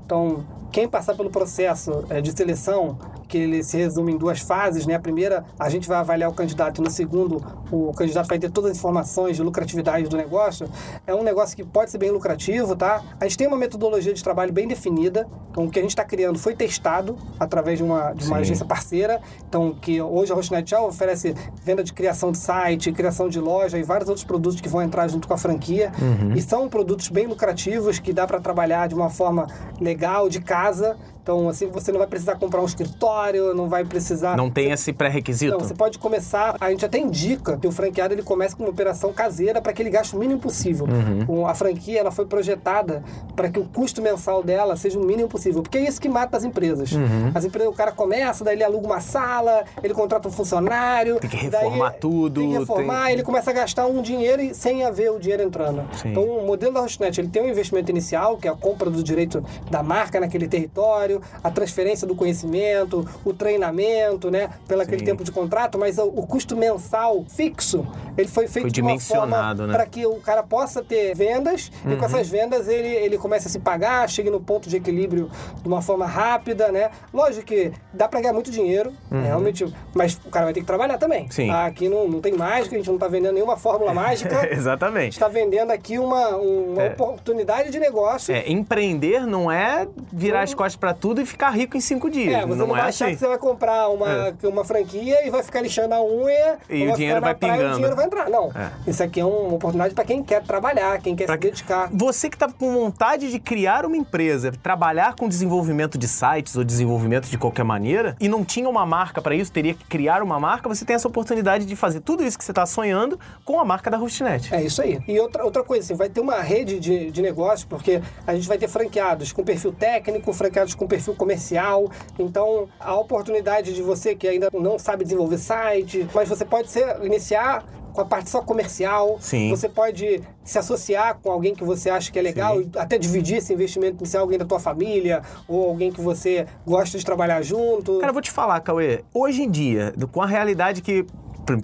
[0.04, 4.84] Então, quem passar pelo processo eh, de seleção, que ele se resume em duas fases,
[4.86, 4.96] né?
[4.96, 8.50] A primeira, a gente vai avaliar o candidato, e no segundo, o candidato vai ter
[8.50, 10.68] todas as informações de lucratividade do negócio.
[11.06, 13.00] É um negócio que pode ser bem lucrativo, tá?
[13.20, 15.28] A gente tem uma metodologia de trabalho bem definida.
[15.48, 18.66] Então, o que a gente está criando foi testado através de uma, de uma agência
[18.66, 19.20] parceira.
[19.48, 23.78] Então, que hoje a Hostnet já oferece venda de criação de site, criação de loja
[23.78, 25.92] e vários outros produtos que vão entrar junto com a franquia.
[26.02, 26.32] Uhum.
[26.32, 29.46] E são produtos bem lucrativos que dá para trabalhar de uma forma
[29.80, 30.96] legal, de casa.
[31.24, 34.36] Então, assim, você não vai precisar comprar um escritório, não vai precisar.
[34.36, 35.52] Não tem esse pré-requisito?
[35.52, 36.54] Não, você pode começar.
[36.60, 39.80] A gente até indica que o franqueado ele comece com uma operação caseira para que
[39.80, 40.86] ele gaste o mínimo possível.
[40.86, 41.46] Uhum.
[41.46, 43.02] A franquia ela foi projetada
[43.34, 46.36] para que o custo mensal dela seja o mínimo possível, porque é isso que mata
[46.36, 46.92] as empresas.
[46.92, 47.32] Uhum.
[47.34, 51.30] As empresas, o cara começa, daí ele aluga uma sala, ele contrata um funcionário, Tem
[51.30, 54.84] que daí reformar tudo, tem que reformar, tem- ele começa a gastar um dinheiro sem
[54.84, 55.84] haver o dinheiro entrando.
[55.94, 56.10] Sim.
[56.10, 59.02] Então, o modelo da Hostnet, ele tem um investimento inicial, que é a compra do
[59.02, 65.24] direito da marca naquele território, a transferência do conhecimento, o treinamento, né, pelo aquele tempo
[65.24, 69.58] de contrato, mas o, o custo mensal fixo, ele foi feito Foi de uma dimensionado,
[69.58, 69.78] forma né?
[69.78, 71.98] para que o cara possa ter vendas e Uhum.
[71.98, 75.30] com essas vendas ele, ele começa a se pagar, chegue no ponto de equilíbrio
[75.62, 76.90] de uma forma rápida, né?
[77.12, 80.66] Lógico que dá para ganhar muito dinheiro, né, realmente, mas o cara vai ter que
[80.66, 81.24] trabalhar também.
[81.24, 81.30] Uhum.
[81.30, 81.50] Sim.
[81.50, 84.48] Aqui não, não tem mágica, a gente não tá vendendo nenhuma fórmula mágica.
[84.52, 85.12] Exatamente.
[85.12, 86.88] está vendendo aqui uma, uma É.
[86.92, 88.34] oportunidade de negócio.
[88.34, 92.32] É, empreender não é virar as costas pra tudo e ficar rico em cinco dias.
[92.32, 93.14] É, você não, não, vai é achar assim.
[93.14, 96.96] que você vai comprar uma, uma franquia e vai ficar lixando a unha E o
[96.96, 97.72] dinheiro vai praia e pingando.
[97.72, 98.30] o dinheiro vai entrar.
[98.30, 98.50] Não.
[98.54, 98.70] É.
[98.90, 101.90] Isso aqui é uma oportunidade para quem quer trabalhar, quem quer Pra se dedicar.
[101.92, 106.64] Você que está com vontade de criar uma empresa, trabalhar com desenvolvimento de sites ou
[106.64, 110.40] desenvolvimento de qualquer maneira, e não tinha uma marca para isso, teria que criar uma
[110.40, 113.64] marca, você tem essa oportunidade de fazer tudo isso que você está sonhando com a
[113.66, 114.54] marca da Hostnet.
[114.54, 114.98] É isso aí.
[115.06, 118.48] E outra, outra coisa, assim, vai ter uma rede de, de negócio, porque a gente
[118.48, 121.90] vai ter franqueados com perfil técnico, franqueados com perfil comercial.
[122.18, 127.02] Então, a oportunidade de você que ainda não sabe desenvolver site, mas você pode ser,
[127.04, 129.18] iniciar com a parte só comercial.
[129.20, 129.50] Sim.
[129.50, 132.70] Você pode se associar com alguém que você acha que é legal Sim.
[132.74, 136.98] e até dividir esse investimento inicial, alguém da tua família ou alguém que você gosta
[136.98, 137.98] de trabalhar junto.
[137.98, 141.06] Cara, eu vou te falar, Cauê, hoje em dia, com a realidade que,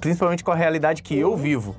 [0.01, 1.33] principalmente com a realidade que Uhum.
[1.33, 1.75] eu vivo,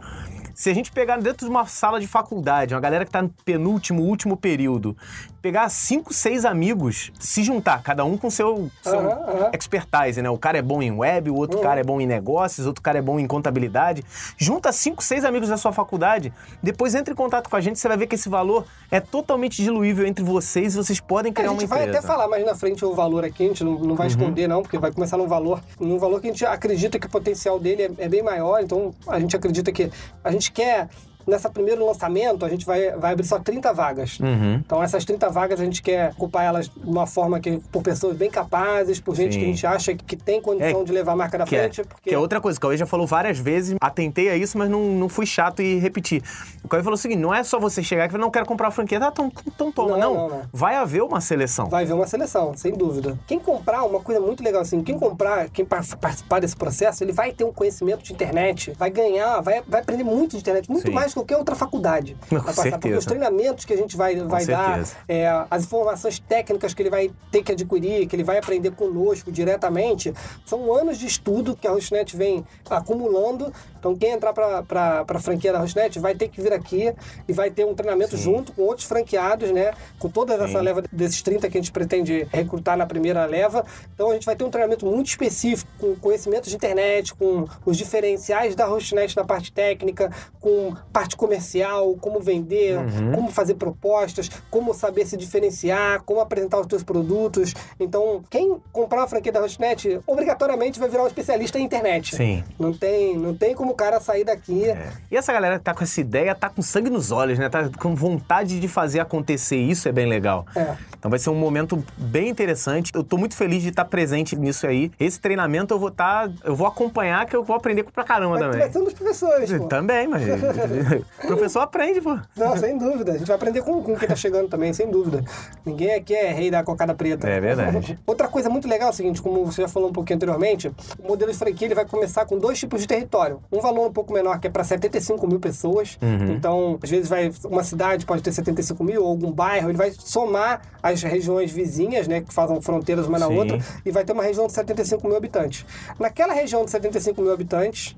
[0.54, 3.30] se a gente pegar dentro de uma sala de faculdade, uma galera que tá no
[3.46, 4.96] penúltimo, último período,
[5.42, 9.50] pegar cinco, seis amigos, se juntar, cada um com seu, seu Aham, aham.
[9.54, 10.30] expertise, né?
[10.30, 11.64] O cara é bom em web, o outro Uhum.
[11.64, 14.04] cara é bom em negócios, outro cara é bom em contabilidade.
[14.38, 17.88] Junta cinco, seis amigos da sua faculdade, depois entre em contato com a gente, você
[17.88, 21.52] vai ver que esse valor é totalmente diluível entre vocês e vocês podem criar a
[21.54, 21.98] uma gente vai empresa.
[22.00, 24.12] até falar mais na frente o valor aqui, a gente não, não vai Uhum.
[24.12, 27.10] esconder não, porque vai começar num valor, num valor que a gente acredita que o
[27.10, 29.92] potencial dele é, é bem maior, então a gente acredita que
[30.24, 30.88] a gente quer
[31.28, 34.20] Nessa primeiro lançamento, a gente vai, vai abrir só 30 vagas.
[34.20, 34.56] Uhum.
[34.56, 38.16] Então, essas 30 vagas, a gente quer ocupar elas de uma forma que, por pessoas
[38.16, 39.40] bem capazes, por gente Sim.
[39.40, 41.48] que a gente acha que, que tem condição É, de levar a marca da é,
[41.48, 41.84] frente.
[41.84, 42.10] porque...
[42.10, 44.82] que é outra coisa, o Cauê já falou várias vezes, atentei a isso, mas não,
[44.82, 46.22] não fui chato e repeti.
[46.64, 48.68] O Cauê falou o seguinte: não é só você chegar e falar, não quero comprar
[48.68, 49.00] a franquia.
[49.02, 49.98] Ah, então, então toma.
[49.98, 50.42] Não, Não, não, não.
[50.52, 51.68] Vai haver uma seleção.
[51.70, 53.18] Vai haver uma seleção, sem dúvida.
[53.28, 57.12] Quem comprar, uma coisa muito legal assim, quem comprar, quem par- participar desse processo, ele
[57.12, 60.88] vai ter um conhecimento de internet, vai ganhar, vai, vai aprender muito de internet, muito
[60.88, 60.94] Sim.
[60.94, 62.17] mais que qualquer outra faculdade.
[62.30, 63.00] Com passar, Porque certeza.
[63.00, 67.12] os treinamentos que a gente vai, vai dar, é, as informações técnicas que ele vai
[67.32, 70.13] ter que adquirir, que ele vai aprender conosco diretamente,
[70.45, 73.52] são anos de estudo que a Rosnet vem acumulando.
[73.82, 76.94] Então, quem entrar para a franquia da Rosnet vai ter que vir aqui
[77.28, 78.22] e vai ter um treinamento Sim.
[78.22, 79.74] junto com outros franqueados, né?
[79.98, 80.62] Com toda essa Sim.
[80.63, 83.65] leva desses 30 que a gente pretende recrutar na primeira leva.
[83.96, 87.76] Então, a gente vai ter um treinamento muito específico, com conhecimentos de internet, com os
[87.76, 93.13] diferenciais da Rosnet na parte técnica, com parte comercial, como vender, Uhum.
[93.13, 97.56] como fazer propostas, como saber se diferenciar, como apresentar os seus produtos.
[97.80, 102.15] Então, quem comprar uma franquia da Rosnet, obrigatoriamente vai virar um especialista em internet.
[102.15, 102.44] Sim.
[102.60, 104.70] Não tem, não tem como o cara sair daqui.
[104.70, 104.92] É.
[105.10, 107.50] E essa galera que tá com essa ideia tá com sangue nos olhos, né?
[107.50, 109.58] Tá com vontade de fazer acontecer.
[109.58, 110.46] Isso é bem legal.
[110.56, 110.76] É.
[110.98, 112.92] Então vai ser um momento bem interessante.
[112.94, 114.92] Eu tô muito feliz de estar presente nisso aí.
[115.00, 116.30] Esse treinamento eu vou estar.
[116.44, 118.60] eu vou acompanhar, que eu vou aprender pra caramba também.
[118.60, 119.68] vai ser um dos professores, pô.
[119.68, 120.24] Também, mas.
[121.24, 122.18] o professor aprende, pô.
[122.36, 123.14] Não, sem dúvida.
[123.14, 125.24] A gente vai aprender com, com quem tá chegando também, sem dúvida.
[125.66, 127.28] Ninguém aqui é rei da cocada preta.
[127.28, 128.00] É verdade.
[128.06, 131.08] Outra coisa muito legal é o seguinte, como você já falou um pouquinho anteriormente, o
[131.08, 133.42] modelo de franquia ele vai começar com dois tipos de território.
[133.52, 135.97] Um valor um pouco menor, que é para 75 mil pessoas.
[136.02, 136.34] Uhum.
[136.34, 139.91] Então, às vezes, vai uma cidade pode ter 75 mil, ou algum bairro, ele vai
[139.91, 143.38] somar as regiões vizinhas, né, que fazem fronteiras uma na Sim.
[143.38, 145.65] outra, e vai ter uma região de 75 mil habitantes.
[146.00, 147.95] Naquela região de 75 mil habitantes,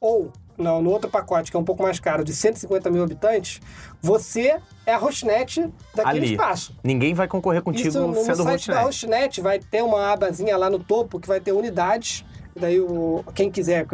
[0.00, 3.60] ou não, no outro pacote, que é um pouco mais caro, de 150 mil habitantes,
[4.00, 6.32] você é a hostnet daquele Ali.
[6.32, 6.76] espaço.
[6.82, 8.86] Ninguém vai concorrer contigo Isso no sendo site da hostnet.
[8.86, 12.24] Hostnet vai ter uma abazinha lá no topo que vai ter unidades.
[12.56, 13.84] Daí, o, quem quiser,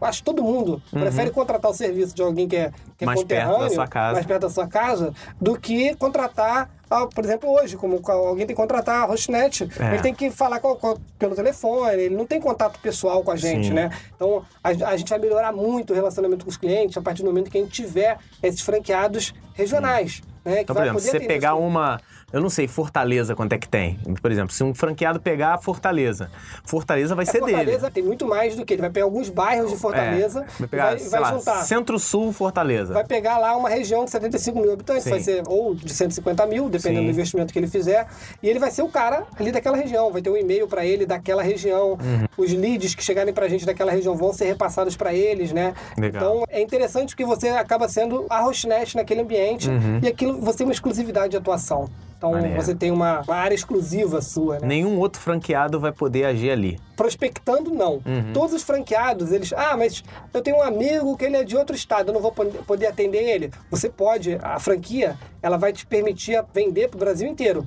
[0.00, 3.14] acho que todo mundo prefere contratar o serviço de alguém que é, que é Uhum.
[3.14, 4.12] Mais perto da conterrâneo, sua casa.
[4.14, 8.54] mais perto da sua casa, do que contratar, ah, por exemplo, hoje, como alguém tem
[8.54, 9.94] que contratar a Hostnet, É.
[9.94, 13.36] ele tem que falar com- com- pelo telefone, ele não tem contato pessoal com a
[13.36, 13.74] gente, Sim.
[13.74, 13.90] né?
[14.14, 17.26] Então, a, a gente vai melhorar muito o relacionamento com os clientes a partir do
[17.26, 20.22] momento que a gente tiver esses franqueados regionais.
[20.44, 22.00] Né, que Então, por vai exemplo, você pegar os uma.
[22.32, 24.00] Eu não sei, Fortaleza, quanto é que tem?
[24.20, 26.28] Por exemplo, se um franqueado pegar Fortaleza,
[26.64, 27.92] Fortaleza vai É, ser Fortaleza dele.
[27.92, 30.66] tem muito mais do que ele vai pegar alguns bairros de Fortaleza É, vai e
[30.66, 31.62] pegar, vai, vai lá, juntar.
[31.64, 32.92] Centro-Sul, Fortaleza.
[32.92, 35.10] Vai pegar lá uma região de 75 mil habitantes, Sim.
[35.10, 37.06] vai ser ou de 150 mil, dependendo Sim.
[37.06, 38.08] do investimento que ele fizer,
[38.42, 41.06] e ele vai ser o cara ali daquela região, vai ter um e-mail para ele
[41.06, 42.26] daquela região, Uhum.
[42.36, 45.74] os leads que chegarem pra gente daquela região vão ser repassados para eles, né?
[45.96, 46.22] Legal.
[46.40, 49.70] Então é interessante porque você acaba sendo a hostnet naquele ambiente
[50.02, 51.88] e aquilo você tem uma exclusividade de atuação.
[52.16, 52.32] Então.
[52.32, 52.56] Maneiro.
[52.60, 54.66] você tem uma, uma área exclusiva sua, né?
[54.66, 56.78] Nenhum outro franqueado vai poder agir ali.
[56.96, 57.94] Prospectando, não.
[58.06, 58.32] Uhum.
[58.32, 59.52] Todos os franqueados, eles.
[59.52, 60.02] Ah, mas
[60.32, 63.22] eu tenho um amigo que ele é de outro estado, eu não vou poder atender
[63.22, 63.50] ele.
[63.70, 67.66] Você pode, a franquia, ela vai te permitir vender para o Brasil inteiro.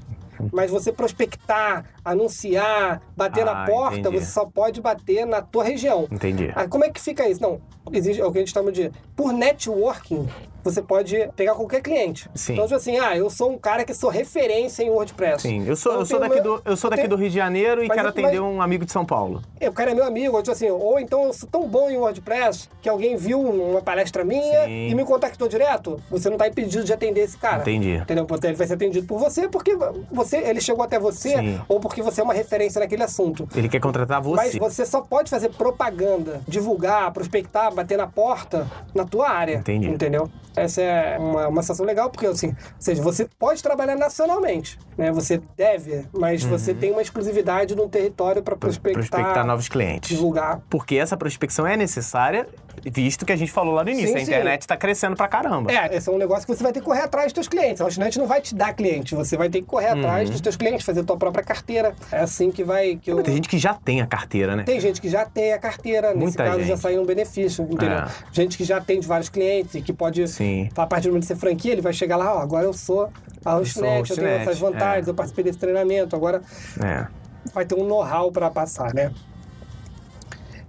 [0.54, 4.20] Mas você prospectar, anunciar, bater Ah, na porta, entendi.
[4.20, 6.08] você só pode bater na tua região.
[6.10, 6.50] Entendi.
[6.56, 7.42] Ah, como é que fica isso?
[7.42, 7.60] Não,
[7.92, 8.90] existe é o que a gente chama de.
[9.18, 10.28] Por networking,
[10.64, 12.30] você pode pegar qualquer cliente.
[12.36, 12.54] Sim.
[12.54, 15.42] Então, tipo assim, ah, eu sou um cara que sou referência em WordPress.
[15.44, 17.30] Sim, eu sou, Então, eu sou daqui, meu- do, eu sou daqui tenho- do Rio
[17.30, 19.42] de Janeiro e Mas quero eu- atender mas- um amigo de São Paulo.
[19.62, 21.98] o cara é meu amigo, ou, tipo assim, ou então eu sou tão bom em
[21.98, 24.90] WordPress que alguém viu uma palestra minha Sim.
[24.90, 26.02] e me contactou direto.
[26.10, 27.62] Você não está impedido de atender esse cara.
[27.62, 27.96] Entendi.
[27.96, 28.26] Entendeu?
[28.26, 29.78] Porque Ele vai ser atendido por você porque
[30.12, 31.62] você, ele chegou até você Sim.
[31.68, 33.48] ou porque você é uma referência naquele assunto.
[33.56, 34.36] Ele quer contratar você.
[34.36, 39.56] Mas você só pode fazer propaganda, divulgar, prospectar, bater na porta na tua área.
[39.56, 39.88] Entendi.
[39.90, 40.30] Entendeu?
[40.60, 45.12] Essa é uma, uma sensação legal, porque assim, ou seja, você pode trabalhar nacionalmente, né?
[45.12, 49.08] Você deve, mas você tem uma exclusividade num território para prospectar, Uhum.
[49.10, 50.10] prospectar novos clientes.
[50.10, 50.62] divulgar.
[50.70, 52.48] Porque essa prospecção é necessária,
[52.86, 54.10] visto que a gente falou lá no início.
[54.14, 55.72] Sim, a internet está crescendo pra caramba.
[55.72, 57.82] É, esse é um negócio que você vai ter que correr atrás dos teus clientes.
[57.82, 60.00] A Hostnet não vai te dar cliente, você vai ter que correr Uhum.
[60.00, 61.94] atrás dos teus clientes, fazer tua própria carteira.
[62.12, 62.96] É assim que vai.
[62.98, 63.24] Que eu...
[63.24, 64.64] Tem gente que já tem a carteira, né?
[64.64, 66.80] Tem gente que já tem a carteira, nesse Muita caso já gente.
[66.80, 68.00] saiu um benefício, entendeu?
[68.00, 68.08] É.
[68.32, 70.70] Gente que já tem de vários clientes e que pode, Sim.
[70.76, 73.10] a partir do momento de ser franquia, ele vai chegar lá, ó, agora eu sou
[73.44, 75.12] a sou Hostnet, eu, tenho essas vantagens, é.
[75.12, 76.42] eu participei desse treinamento, agora
[76.82, 77.08] É.
[77.54, 79.12] vai ter um know-how para passar, né?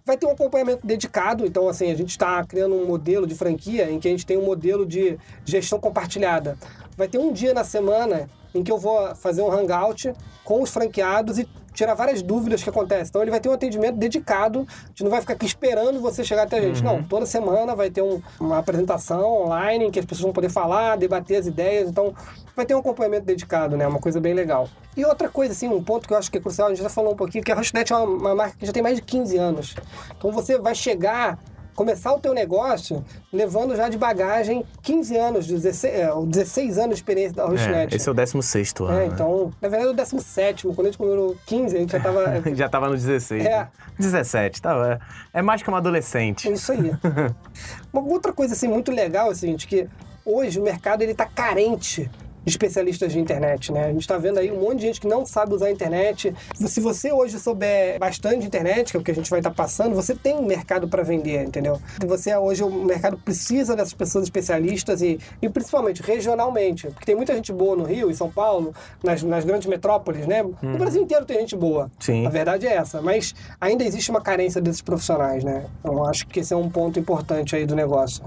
[0.05, 3.91] Vai ter um acompanhamento dedicado, então assim, a gente está criando um modelo de franquia
[3.91, 6.57] em que a gente tem um modelo de gestão compartilhada.
[6.97, 10.13] Vai ter um dia na semana em que eu vou fazer um hangout
[10.45, 13.07] com os franqueados e tirar várias dúvidas que acontecem.
[13.09, 16.25] Então ele vai ter um atendimento dedicado, a gente não vai ficar aqui esperando você
[16.25, 16.83] chegar até a gente.
[16.83, 20.49] Não, toda semana vai ter um- uma apresentação online em que as pessoas vão poder
[20.51, 21.89] falar, debater as ideias.
[21.89, 22.15] Então
[22.57, 23.87] vai ter um acompanhamento dedicado, né?
[23.87, 24.69] Uma coisa bem legal.
[24.97, 26.91] E outra coisa, assim, um ponto que eu acho que é crucial, a gente já
[26.91, 29.03] falou um pouquinho, que a Hostnet é uma, uma marca que já tem mais de
[29.03, 29.75] 15 anos.
[30.19, 31.39] Então você vai chegar,
[31.81, 36.95] começar o teu negócio levando já de bagagem 15 anos, 16, é, 16 anos de
[36.97, 37.97] experiência da É, Hostnet.
[37.97, 38.91] esse é o 16 ano.
[38.91, 39.07] É, né?
[39.07, 42.21] então, na verdade, o 17, quando a gente comemorou 15, a gente já tava.
[42.55, 43.47] Já tava no 16.
[43.47, 43.49] É.
[43.49, 43.69] né?
[43.99, 45.01] 17, tava.
[45.33, 46.49] É mais que um adolescente.
[46.51, 46.93] É isso aí.
[47.91, 49.89] Uma outra coisa assim muito legal é o seguinte, que
[50.23, 52.11] hoje o mercado ele tá carente
[52.45, 53.87] de especialistas de internet, né?
[53.87, 56.35] A gente está vendo aí um monte de gente que não sabe usar a internet.
[56.55, 59.51] Se você hoje souber bastante de internet, que é o que a gente vai estar
[59.51, 61.81] passando, você tem um mercado para vender, entendeu?
[62.07, 67.35] Você hoje o mercado precisa dessas pessoas especialistas e, e principalmente regionalmente, porque tem muita
[67.35, 70.43] gente boa no Rio, em São Paulo, nas, nas grandes metrópoles, né?
[70.43, 71.91] No Brasil inteiro tem gente boa.
[71.99, 72.27] Sim.
[72.27, 75.67] A verdade é essa, mas ainda existe uma carência desses profissionais, né?
[75.81, 78.25] Então acho que esse é um ponto importante aí do negócio.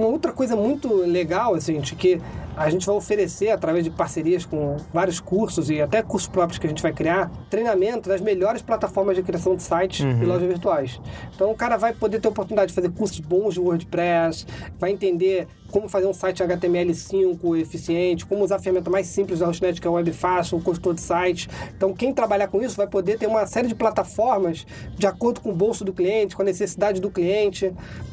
[0.00, 2.18] Uma outra coisa muito legal, assim, de que
[2.56, 6.66] a gente vai oferecer, através de parcerias com vários cursos e até cursos próprios que
[6.66, 10.98] a gente vai criar, treinamento das melhores plataformas de criação de sites e lojas virtuais.
[11.34, 14.46] Então o cara vai poder ter a oportunidade de fazer cursos bons de WordPress,
[14.78, 19.46] vai entender como fazer um site HTML5 eficiente, como usar a ferramenta mais simples da
[19.46, 21.48] Hostnet, que é o Webfácil, o construtor de site.
[21.76, 24.66] Então, quem trabalhar com isso vai poder ter uma série de plataformas
[24.98, 27.72] de acordo com o bolso do cliente, com a necessidade do cliente.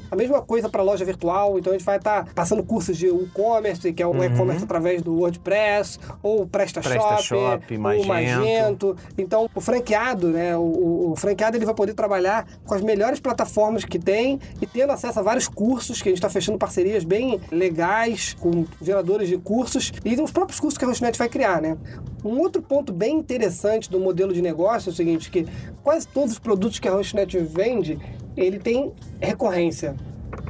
[0.10, 3.08] A mesma coisa para loja virtual, então a gente vai estar tá passando cursos de
[3.08, 8.08] e-commerce, que é um e-commerce através do WordPress, ou PrestaShop, PrestaShop, ou Magento.
[8.08, 8.98] Magento.
[9.18, 13.84] Então, o franqueado, né, o, o franqueado ele vai poder trabalhar com as melhores plataformas
[13.84, 17.40] que tem e tendo acesso a vários cursos, que a gente está fechando parcerias bem
[17.52, 21.78] legais com geradores de cursos e os próprios cursos que a Hostnet vai criar, né?
[22.24, 25.46] Um outro ponto bem interessante do modelo de negócio é o seguinte, que
[25.84, 28.00] quase todos os produtos que a Hostnet vende,
[28.42, 29.96] ele tem recorrência.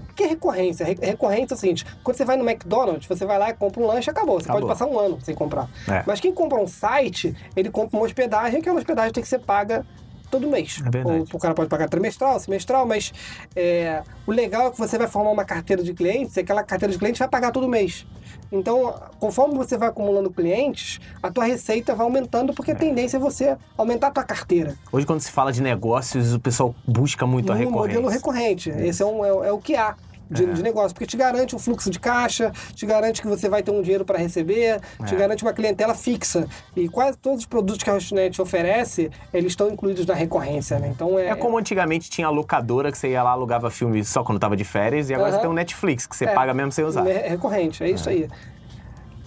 [0.09, 0.85] O que é recorrência?
[0.85, 3.81] Re- Recorrência é o seguinte: quando você vai no McDonald's, você vai lá e compra
[3.81, 4.39] um lanche e acabou.
[4.39, 4.61] Você Acabou.
[4.67, 5.69] pode passar um ano sem comprar.
[5.87, 6.03] É.
[6.07, 9.39] Mas quem compra um site, ele compra uma hospedagem, que a hospedagem tem que ser
[9.39, 9.85] paga
[10.31, 10.81] todo mês.
[10.85, 11.19] É verdade.
[11.19, 13.13] Ou o cara pode pagar trimestral, semestral, mas
[13.55, 16.91] é, o legal é que você vai formar uma carteira de clientes e aquela carteira
[16.91, 18.05] de clientes vai pagar todo mês.
[18.51, 23.19] Então, conforme você vai acumulando clientes, a tua receita vai aumentando, porque a tendência é
[23.19, 24.75] você aumentar a tua carteira.
[24.91, 27.95] Hoje, quando se fala de negócios, o pessoal busca muito a no recorrência.
[27.99, 28.69] modelo recorrente.
[28.69, 29.95] Esse é, um- é- é o que há.
[30.29, 33.63] De, de negócio, porque te garante um fluxo de caixa, te garante que você vai
[33.63, 35.17] ter um dinheiro para receber, te É.
[35.17, 36.45] garante uma clientela fixa.
[36.75, 40.89] E quase todos os produtos que a Hostnet oferece, eles estão incluídos na recorrência, né?
[40.93, 44.23] Então é, É como antigamente tinha a locadora que você ia lá, alugava filme só
[44.23, 45.37] quando tava de férias, e agora Aham.
[45.37, 46.33] você tem o Netflix, que você É.
[46.33, 47.07] paga mesmo sem usar.
[47.07, 48.27] É recorrente, é isso aí.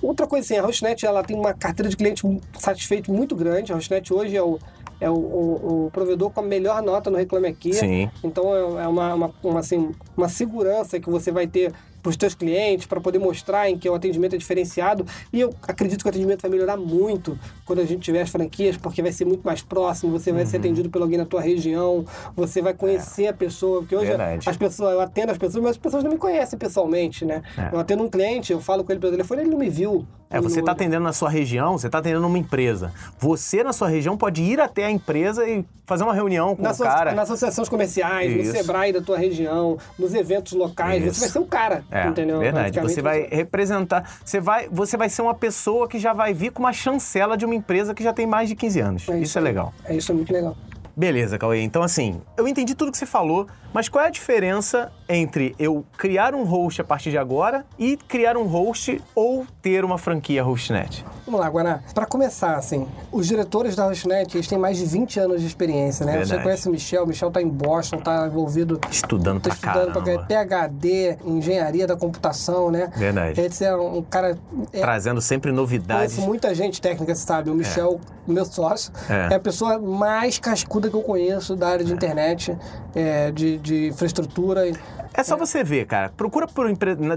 [0.03, 3.71] Outra coisa assim, a Hostnet ela tem uma carteira de clientes mu- satisfeito muito grande.
[3.71, 4.59] A Hostnet hoje é o,
[5.01, 7.73] é o, o- o provedor com a melhor nota no Reclame Aqui.
[7.73, 8.11] Sim.
[8.23, 12.17] Então é é uma, uma, uma, assim, uma segurança que você vai ter para os
[12.17, 15.05] teus clientes, para poder mostrar em que o atendimento é diferenciado.
[15.31, 18.77] E eu acredito que o atendimento vai melhorar muito quando a gente tiver as franquias,
[18.79, 20.61] porque vai ser muito mais próximo, você vai ser Uhum.
[20.63, 24.17] atendido por alguém na tua região, você vai conhecer a pessoa, porque hoje É.
[24.17, 24.49] Verdade.
[24.49, 27.43] as pessoas, eu atendo as pessoas, mas as pessoas não me conhecem pessoalmente, né?
[27.59, 27.75] É.
[27.75, 30.07] Eu atendo um cliente, eu falo com ele pelo telefone, ele não me viu.
[30.33, 32.93] É, você está atendendo na sua região, você está atendendo numa empresa.
[33.19, 36.79] Você, na sua região, pode ir até a empresa e fazer uma reunião com nas,
[36.79, 37.13] o cara.
[37.13, 38.53] nas associações comerciais, Isso.
[38.53, 41.15] no Sebrae da tua região, nos eventos locais, Isso.
[41.15, 42.39] você vai ser o cara, É, entendeu?
[42.39, 42.79] verdade.
[42.79, 44.09] Você vai representar.
[44.25, 47.45] Você vai, você vai ser uma pessoa que já vai vir com uma chancela de
[47.45, 49.09] uma empresa que já tem mais de 15 anos.
[49.09, 49.45] É isso é aí.
[49.45, 49.75] legal.
[49.85, 50.57] É isso, é muito legal.
[51.01, 51.63] Beleza, Cauê.
[51.63, 55.83] Então, assim, eu entendi tudo que você falou, mas qual é a diferença entre eu
[55.97, 60.45] criar um host a partir de agora e criar um host ou ter uma franquia
[60.45, 61.03] HostNet?
[61.25, 61.81] Vamos lá, Guaná.
[61.95, 66.05] Pra começar, assim, os diretores da Hostnet, eles têm mais de 20 anos de experiência,
[66.05, 66.19] né?
[66.19, 66.29] Verdade.
[66.35, 69.93] Você conhece o Michel, o Michel tá em Boston, tá envolvido Estudando Tô pra estudando
[69.93, 70.27] pra caramba.
[70.27, 72.91] PHD, engenharia da computação, né?
[72.95, 73.41] Verdade.
[73.41, 74.37] Esse é um cara.
[74.73, 76.15] É, Trazendo sempre novidades.
[76.15, 77.49] conheço muita gente técnica, sabe?
[77.49, 79.33] O Michel, meu sócio, É.
[79.33, 79.37] é.
[79.37, 82.57] a pessoa mais cascuda que eu conheço da área de internet,
[82.95, 84.71] é, de, de infraestrutura.
[85.13, 86.11] É só você ver, cara.
[86.17, 86.67] Procura por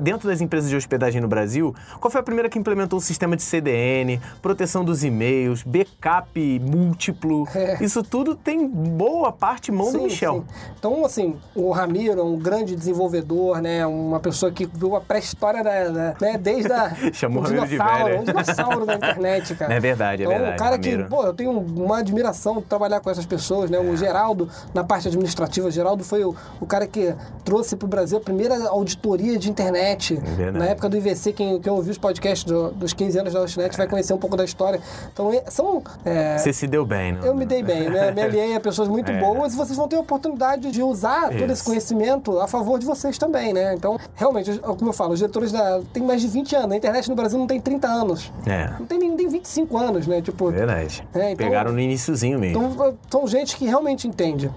[0.02, 3.36] dentro das empresas de hospedagem no Brasil, qual foi a primeira que implementou o sistema
[3.36, 7.48] de CDN, proteção dos e-mails, backup múltiplo.
[7.64, 7.78] É.
[7.84, 10.34] Isso tudo tem boa parte mão do Sim, Michel.
[10.48, 10.74] sim.
[10.78, 13.86] Então, assim, o Ramiro é um grande desenvolvedor, né?
[13.86, 16.38] Uma pessoa que viu a pré-história da, da- né?
[16.38, 19.74] desde a Chamou um o dinossauro, um dinossauro da internet, cara.
[19.74, 21.04] É verdade, é então, verdade, o cara Ramiro.
[21.04, 23.80] que, pô, eu tenho uma admiração de trabalhar com essas pessoas, né?
[23.80, 28.18] O Geraldo, na parte administrativa, o Geraldo foi o, o cara que trouxe pro Brasil
[28.18, 30.16] a primeira auditoria de internet.
[30.16, 30.58] verdade.
[30.58, 33.76] na época do IVC, quem, quem ouviu os podcasts do- dos 15 anos da Hostnet
[33.78, 34.80] vai conhecer um pouco da história.
[35.12, 35.82] Então, é- são...
[36.06, 37.20] é, Você se deu bem, né?
[37.24, 38.12] eu me dei bem, né?
[38.12, 39.20] Me aliei a pessoas muito É.
[39.20, 41.52] boas e vocês vão ter a oportunidade de usar todo Isso.
[41.52, 43.74] esse conhecimento a favor de vocês também, né?
[43.74, 45.82] Então, realmente, como eu falo, os diretores da.
[45.94, 46.72] tem mais de 20 anos.
[46.72, 48.32] A internet no Brasil não tem 30 anos.
[48.46, 50.22] É, Não tem nem tem 25 anos, né?
[50.22, 50.50] Tipo.
[50.52, 51.06] verdade.
[51.14, 52.64] É, então- Pegaram no iniciozinho mesmo.
[52.64, 54.50] Então, são gente que realmente entende.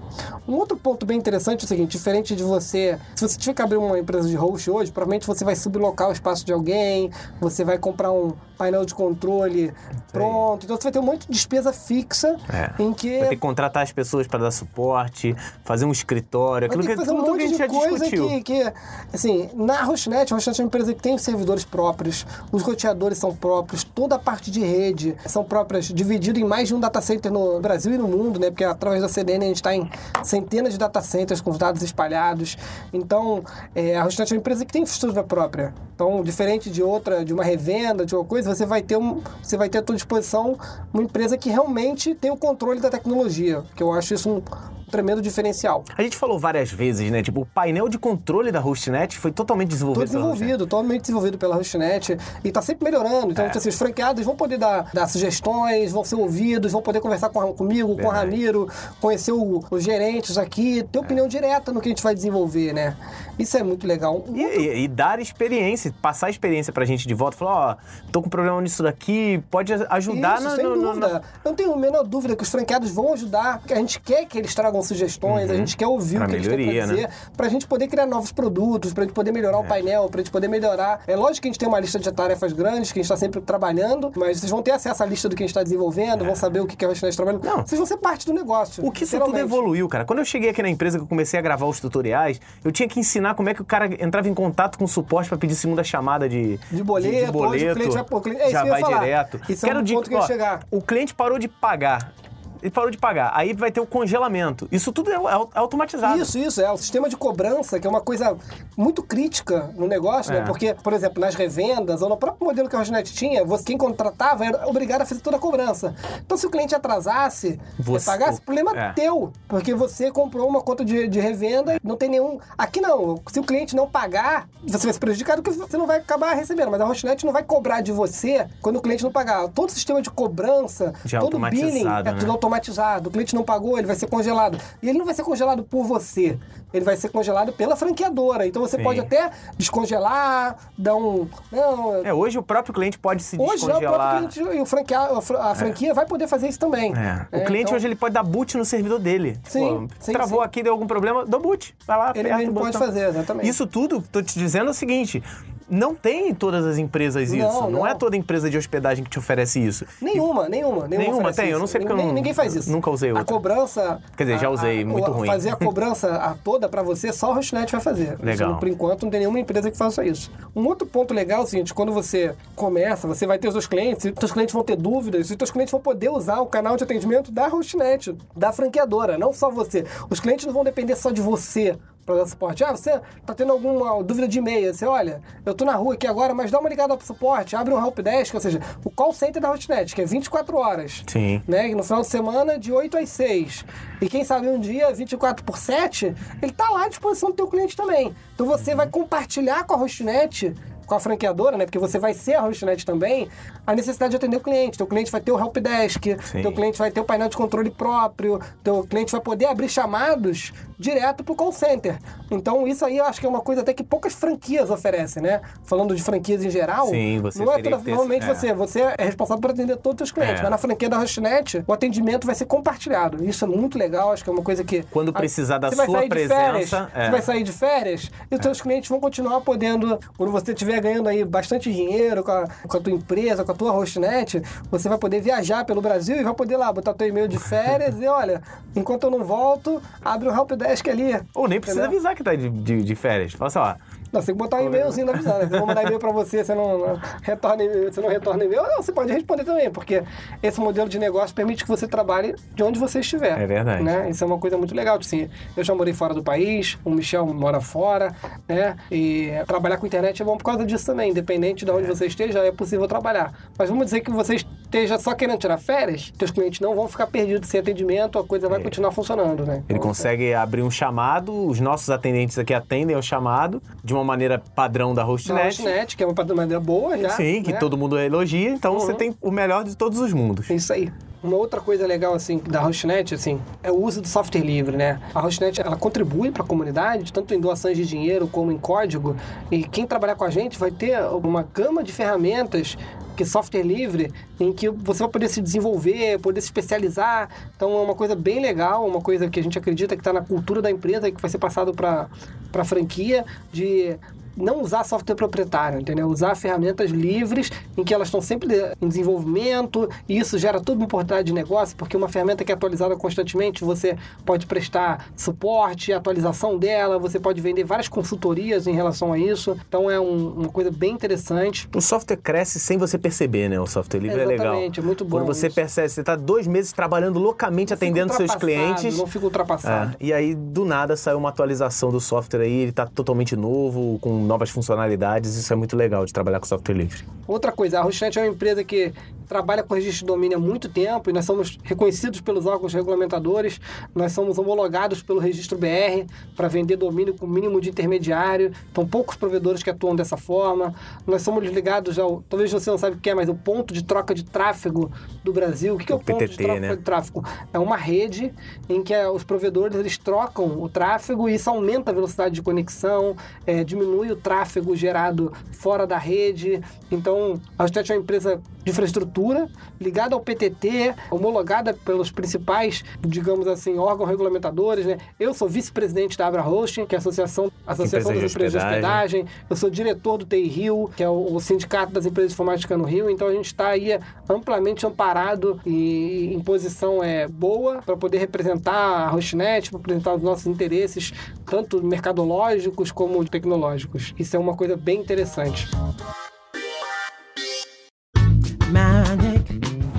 [0.47, 2.97] Um outro ponto bem interessante é o seguinte: diferente de você.
[3.15, 6.11] Se você tiver que abrir uma empresa de host hoje, provavelmente você vai sublocar o
[6.11, 9.71] espaço de alguém, você vai comprar um painel de controle
[10.11, 10.63] pronto.
[10.65, 12.71] Então você vai ter um monte de despesa fixa É.
[12.81, 13.19] em que.
[13.19, 16.89] Vai ter que contratar as pessoas para dar suporte, fazer um escritório, Vai aquilo ter
[16.89, 18.27] que, que fazer um tudo que a monte gente já de coisa discutiu.
[18.27, 18.73] que, que,
[19.13, 23.35] assim, na Hostnet, a Hostnet é uma empresa que tem servidores próprios, os roteadores são
[23.35, 27.31] próprios, toda a parte de rede são próprias, dividido em mais de um data center
[27.31, 28.49] no Brasil e no mundo, né?
[28.49, 29.89] Porque através da CDN a gente está em
[30.23, 32.57] centenas de data centers com os dados espalhados.
[32.93, 33.43] Então,
[33.75, 35.73] é, a Hostnet é uma empresa que tem infraestrutura própria.
[35.93, 39.57] Então, diferente de outra, de uma revenda, de uma coisa, você vai ter, um, você
[39.57, 40.57] vai ter à tua disposição
[40.93, 44.41] uma empresa que realmente tem o controle da tecnologia, que eu acho isso um
[44.89, 45.83] tremendo diferencial.
[45.97, 47.21] A gente falou várias vezes, né?
[47.21, 49.99] Tipo, o painel de controle da HostNet foi totalmente desenvolvido.
[50.05, 53.31] Todo desenvolvido, totalmente desenvolvido pela HostNet e tá sempre melhorando.
[53.31, 53.49] Então, É.
[53.49, 57.53] assim, os franqueados vão poder dar, dar sugestões, vão ser ouvidos, vão poder conversar com,
[57.53, 58.17] comigo, com o Verdade.
[58.31, 58.69] Ramiro,
[59.01, 62.95] conhecer o- os gerentes aqui, ter opinião direta no que a gente vai desenvolver, né?
[63.37, 64.23] Isso é muito legal.
[64.33, 67.37] E, e- e dar experiência, passar a experiência pra gente de volta.
[67.37, 71.07] Falar, ó, tô com problema nisso daqui, pode ajudar Isso, no, sem no- no- dúvida.
[71.09, 74.25] na- Não tenho a menor dúvida que os franqueados vão ajudar, que a gente quer
[74.25, 76.19] que eles tragam sugestões, a gente quer ouvir Uhum.
[76.19, 77.13] Pra o que eles têm melhoria, pra dizer, né?
[77.35, 80.47] pra gente poder criar novos produtos, pra gente poder melhorar o painel, pra gente poder
[80.47, 81.01] melhorar.
[81.07, 83.17] É lógico que a gente tem uma lista de tarefas grandes, que a gente tá
[83.17, 86.23] sempre trabalhando, mas vocês vão ter acesso à lista do que a gente tá desenvolvendo,
[86.25, 87.43] vão saber o que que é o restante trabalhando.
[87.43, 87.65] Não.
[87.65, 88.85] Vocês vão ser parte do negócio.
[88.85, 90.05] O que isso tudo evoluiu, cara.
[90.05, 92.87] Quando eu cheguei aqui na empresa que eu comecei a gravar os tutoriais, eu tinha
[92.87, 95.55] que ensinar como é que o cara entrava em contato com o suporte pra pedir
[95.55, 97.55] segunda chamada de, De boleto, de, boleto.
[97.55, 99.41] hoje o cliente vai- cliente- é já que vai direto.
[99.49, 100.59] Isso é um di- ponto que eu ia ó, chegar.
[100.71, 102.13] O cliente parou de pagar.
[102.61, 103.31] Ele parou de pagar.
[103.33, 104.67] Aí vai ter o congelamento.
[104.71, 105.19] Isso tudo é, é
[105.55, 106.19] automatizado.
[106.21, 106.61] Isso, isso.
[106.61, 108.37] É o sistema de cobrança, que é uma coisa
[108.75, 110.39] muito crítica no negócio, É.
[110.39, 110.45] né?
[110.45, 113.77] Porque, por exemplo, nas revendas ou no próprio modelo que a Rosnet tinha, você, quem
[113.77, 115.95] contratava era obrigado a fazer toda a cobrança.
[116.25, 118.93] Então, se o cliente atrasasse, Você- pagasse, o problema é.
[118.93, 119.31] teu.
[119.47, 122.39] Porque você comprou uma conta de, de revenda e não tem nenhum...
[122.57, 123.19] Aqui não.
[123.31, 126.33] Se o cliente não pagar, você vai se prejudicar do que você não vai acabar
[126.33, 126.71] recebendo.
[126.71, 129.47] Mas a Rosnet não vai cobrar de você quando o cliente não pagar.
[129.49, 132.19] Todo o sistema de cobrança, Já todo o billing automatizado, é né?
[132.19, 133.09] tudo automatizado.
[133.09, 134.57] O cliente não pagou, ele vai ser congelado.
[134.81, 136.37] E ele não vai ser congelado por você.
[136.73, 138.47] Ele vai ser congelado pela franqueadora.
[138.47, 138.83] Então você Sim.
[138.83, 141.27] pode até descongelar, dar um.
[141.51, 144.19] Não, É, hoje o próprio cliente pode se hoje o descongelar.
[144.19, 146.93] próprio cliente e o franquea, a fran- a franquia vai poder fazer isso também.
[146.95, 147.27] É.
[147.31, 149.37] O É, cliente então, hoje ele pode dar boot no servidor dele.
[149.43, 150.45] Sim, sim, travou sim.
[150.45, 151.75] aqui, deu algum problema, dá boot.
[151.85, 153.47] Vai lá, Ele mesmo pode fazer, exatamente.
[153.47, 155.23] Isso tudo, tô te dizendo é o seguinte,
[155.69, 157.37] não tem em todas as empresas isso.
[157.37, 157.87] Não, Não, não.
[157.87, 159.85] é toda empresa de hospedagem que te oferece isso.
[160.01, 160.87] Nenhuma, nenhuma, nenhuma.
[160.87, 161.45] Nenhuma tem?
[161.45, 161.59] Eu isso.
[161.59, 162.71] não sei porque eu Ninguém- não- Ninguém faz isso.
[162.71, 163.25] nunca usei A outra.
[163.33, 163.99] cobrança.
[164.15, 165.27] Quer dizer, já a- usei, a- muito ruim.
[165.27, 168.13] Fazer a cobrança a toda pra você, só a Rosnet vai fazer.
[168.13, 168.57] Isso, Legal.
[168.57, 170.31] por enquanto, não tem nenhuma empresa que faça isso.
[170.55, 173.67] Um outro ponto legal é o seguinte: quando você começa, você vai ter os seus
[173.67, 176.39] clientes, e os seus clientes vão ter dúvidas, e os seus clientes vão poder usar
[176.39, 179.85] o canal de atendimento da Hostnet, da franqueadora, não só você.
[180.09, 181.77] Os clientes não vão depender só de você
[182.07, 182.63] para dar suporte.
[182.63, 184.73] Ah, você tá tendo alguma dúvida de e-mail?
[184.73, 187.73] Você, olha, eu tô na rua aqui agora, mas dá uma ligada pro suporte, abre
[187.73, 191.03] um helpdesk, ou seja, o call center da Hostnet, que é 24 horas.
[191.05, 191.43] Sim.
[191.45, 191.69] Né?
[191.69, 193.65] E No final de semana, de 8 às 6.
[194.01, 197.47] E quem sabe um dia, 24 por 7, ele tá lá à disposição do teu
[197.47, 198.15] cliente também.
[198.33, 200.55] Então você vai compartilhar com a Hostnet
[200.87, 201.65] com a franqueadora, né?
[201.65, 203.27] Porque você vai ser a hostnet também,
[203.65, 204.77] a necessidade de atender o cliente.
[204.77, 206.41] Teu cliente vai ter o helpdesk, Sim.
[206.41, 210.53] teu cliente vai ter o painel de controle próprio, teu cliente vai poder abrir chamados
[210.77, 211.97] direto pro call center.
[212.29, 215.41] Então isso aí eu acho que é uma coisa até que poucas franquias oferecem, né?
[215.63, 218.33] Falando de franquias em geral, Sim, você não é toda, ter- normalmente é.
[218.33, 220.43] você, você é responsável por atender todos os teus clientes, É.
[220.43, 223.23] mas na franquia da Hostnet, o atendimento vai ser compartilhado.
[223.23, 224.83] Isso é muito legal, acho que é uma coisa que...
[224.91, 227.05] Quando precisar da sua de férias, presença, é.
[227.05, 230.79] Você vai sair de férias e os seus clientes vão continuar podendo, quando você estiver
[230.81, 234.87] ganhando aí bastante dinheiro com a, com a tua empresa, com a tua hostnet, você
[234.89, 238.05] vai poder viajar pelo Brasil e vai poder lá botar teu e-mail de férias e
[238.07, 238.41] olha,
[238.75, 240.31] enquanto eu não volto, abre o
[240.67, 241.19] helpdesk ali.
[241.33, 241.97] Ou nem precisa Entendeu?
[241.97, 243.33] avisar que tá de, de, de férias.
[243.33, 243.75] Fala assim, ó.
[244.11, 245.39] Não, você tem que botar um e-mailzinho avisando.
[245.39, 245.49] né?
[245.51, 248.63] Eu vou mandar e-mail pra você, você não, não retorna e-mail, você não retorna e-mail.
[248.63, 250.03] Não, você pode responder também, porque
[250.41, 253.39] esse modelo de negócio permite que você trabalhe de onde você estiver.
[253.39, 253.83] É verdade.
[253.83, 254.09] Né?
[254.09, 254.97] Isso é uma coisa muito legal.
[254.97, 258.15] Assim, eu já morei fora do país, o Michel mora fora,
[258.47, 258.75] né?
[258.91, 261.11] E trabalhar com internet é bom por causa disso também.
[261.11, 263.33] Independente de onde você esteja, é possível trabalhar.
[263.57, 267.07] Mas vamos dizer que você esteja só querendo tirar férias, teus clientes não vão ficar
[267.07, 269.53] perdidos sem atendimento, a coisa vai continuar funcionando, né?
[269.53, 269.57] É.
[269.57, 274.03] Ele Então, consegue abrir um chamado, os nossos atendentes aqui atendem ao chamado de uma
[274.05, 275.47] maneira padrão da Hostnet.
[275.47, 277.09] Hostnet, que é uma maneira boa já.
[277.09, 277.59] Sim, que né?
[277.59, 278.97] todo mundo elogia, então você Uhum.
[278.97, 280.49] tem o melhor de todos os mundos.
[280.49, 280.91] Isso aí.
[281.23, 285.01] Uma outra coisa legal assim da Hostnet assim, é o uso do software livre, né?
[285.15, 289.15] A Hostnet ela contribui para a comunidade, tanto em doações de dinheiro como em código,
[289.49, 292.77] e quem trabalhar com a gente vai ter uma gama de ferramentas
[293.15, 297.29] que software livre, em que você vai poder se desenvolver, poder se especializar.
[297.55, 300.21] Então é uma coisa bem legal, uma coisa que a gente acredita que está na
[300.21, 302.07] cultura da empresa e que vai ser passado para
[302.53, 303.97] a franquia de
[304.37, 306.07] não usar software proprietário, entendeu?
[306.07, 308.47] Usar ferramentas livres em que elas estão sempre
[308.81, 312.55] em desenvolvimento e isso gera toda uma oportunidade de negócio, porque uma ferramenta que é
[312.55, 319.11] atualizada constantemente, você pode prestar suporte, atualização dela, você pode vender várias consultorias em relação
[319.13, 319.57] a isso.
[319.67, 321.67] Então é um- uma coisa bem interessante.
[321.75, 323.59] O software cresce sem você perceber, né?
[323.59, 324.47] O software livre é legal.
[324.47, 325.55] Exatamente, é muito bom Quando você isso.
[325.55, 328.97] percebe, você tá dois meses trabalhando loucamente, atendendo Fica seus clientes.
[328.97, 329.95] Não fica ultrapassado.
[329.99, 333.97] É, e aí, do nada, saiu uma atualização do software aí, ele tá totalmente novo,
[333.99, 335.35] com novas funcionalidades.
[335.35, 337.03] Isso é muito legal de trabalhar com software livre.
[337.27, 338.93] Outra coisa, a Rochnet é uma empresa que
[339.27, 343.59] trabalha com registro de domínio há muito tempo e nós somos reconhecidos pelos órgãos regulamentadores,
[343.93, 346.05] nós somos homologados pelo Registro BR
[346.35, 350.73] para vender domínio com mínimo de intermediário, então poucos provedores que atuam dessa forma.
[351.05, 353.83] Nós somos ligados ao, talvez você não saiba o que é, mas o ponto de
[353.83, 354.91] troca de tráfego
[355.23, 355.75] do Brasil.
[355.75, 356.75] O que, é o, ponto PTT, de troca né?
[356.75, 357.23] de tráfego?
[357.51, 358.33] É uma rede
[358.69, 362.41] em que eh, os provedores eles trocam o tráfego e isso aumenta a velocidade de
[362.41, 363.15] conexão,
[363.45, 366.61] eh, diminui o tráfego gerado fora da rede.
[366.91, 369.47] Então, a Austet é uma empresa de infraestrutura
[369.79, 374.85] ligada ao PTT, homologada pelos principais, digamos assim, órgãos regulamentadores.
[374.85, 374.97] Né?
[375.19, 379.25] Eu sou vice-presidente da Abra Hosting, que é a Associação, Associação das Empresas de Hospedagem.
[379.49, 382.77] Eu sou diretor do TI Rio, que é o, o sindicato das empresas de informática
[382.77, 383.09] no Rio.
[383.09, 383.97] Então, a gente está aí
[384.29, 390.21] amplamente amparado e em posição é, boa para poder representar a Hostnet, para apresentar os
[390.21, 391.13] nossos interesses,
[391.45, 393.96] tanto mercadológicos como tecnológicos.
[394.17, 395.67] Isso é uma coisa bem interessante.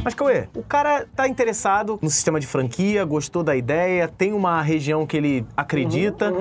[0.08, 4.62] Mas, Cauê, o cara tá interessado no sistema de franquia, gostou da ideia, tem uma
[4.62, 6.32] região que ele acredita.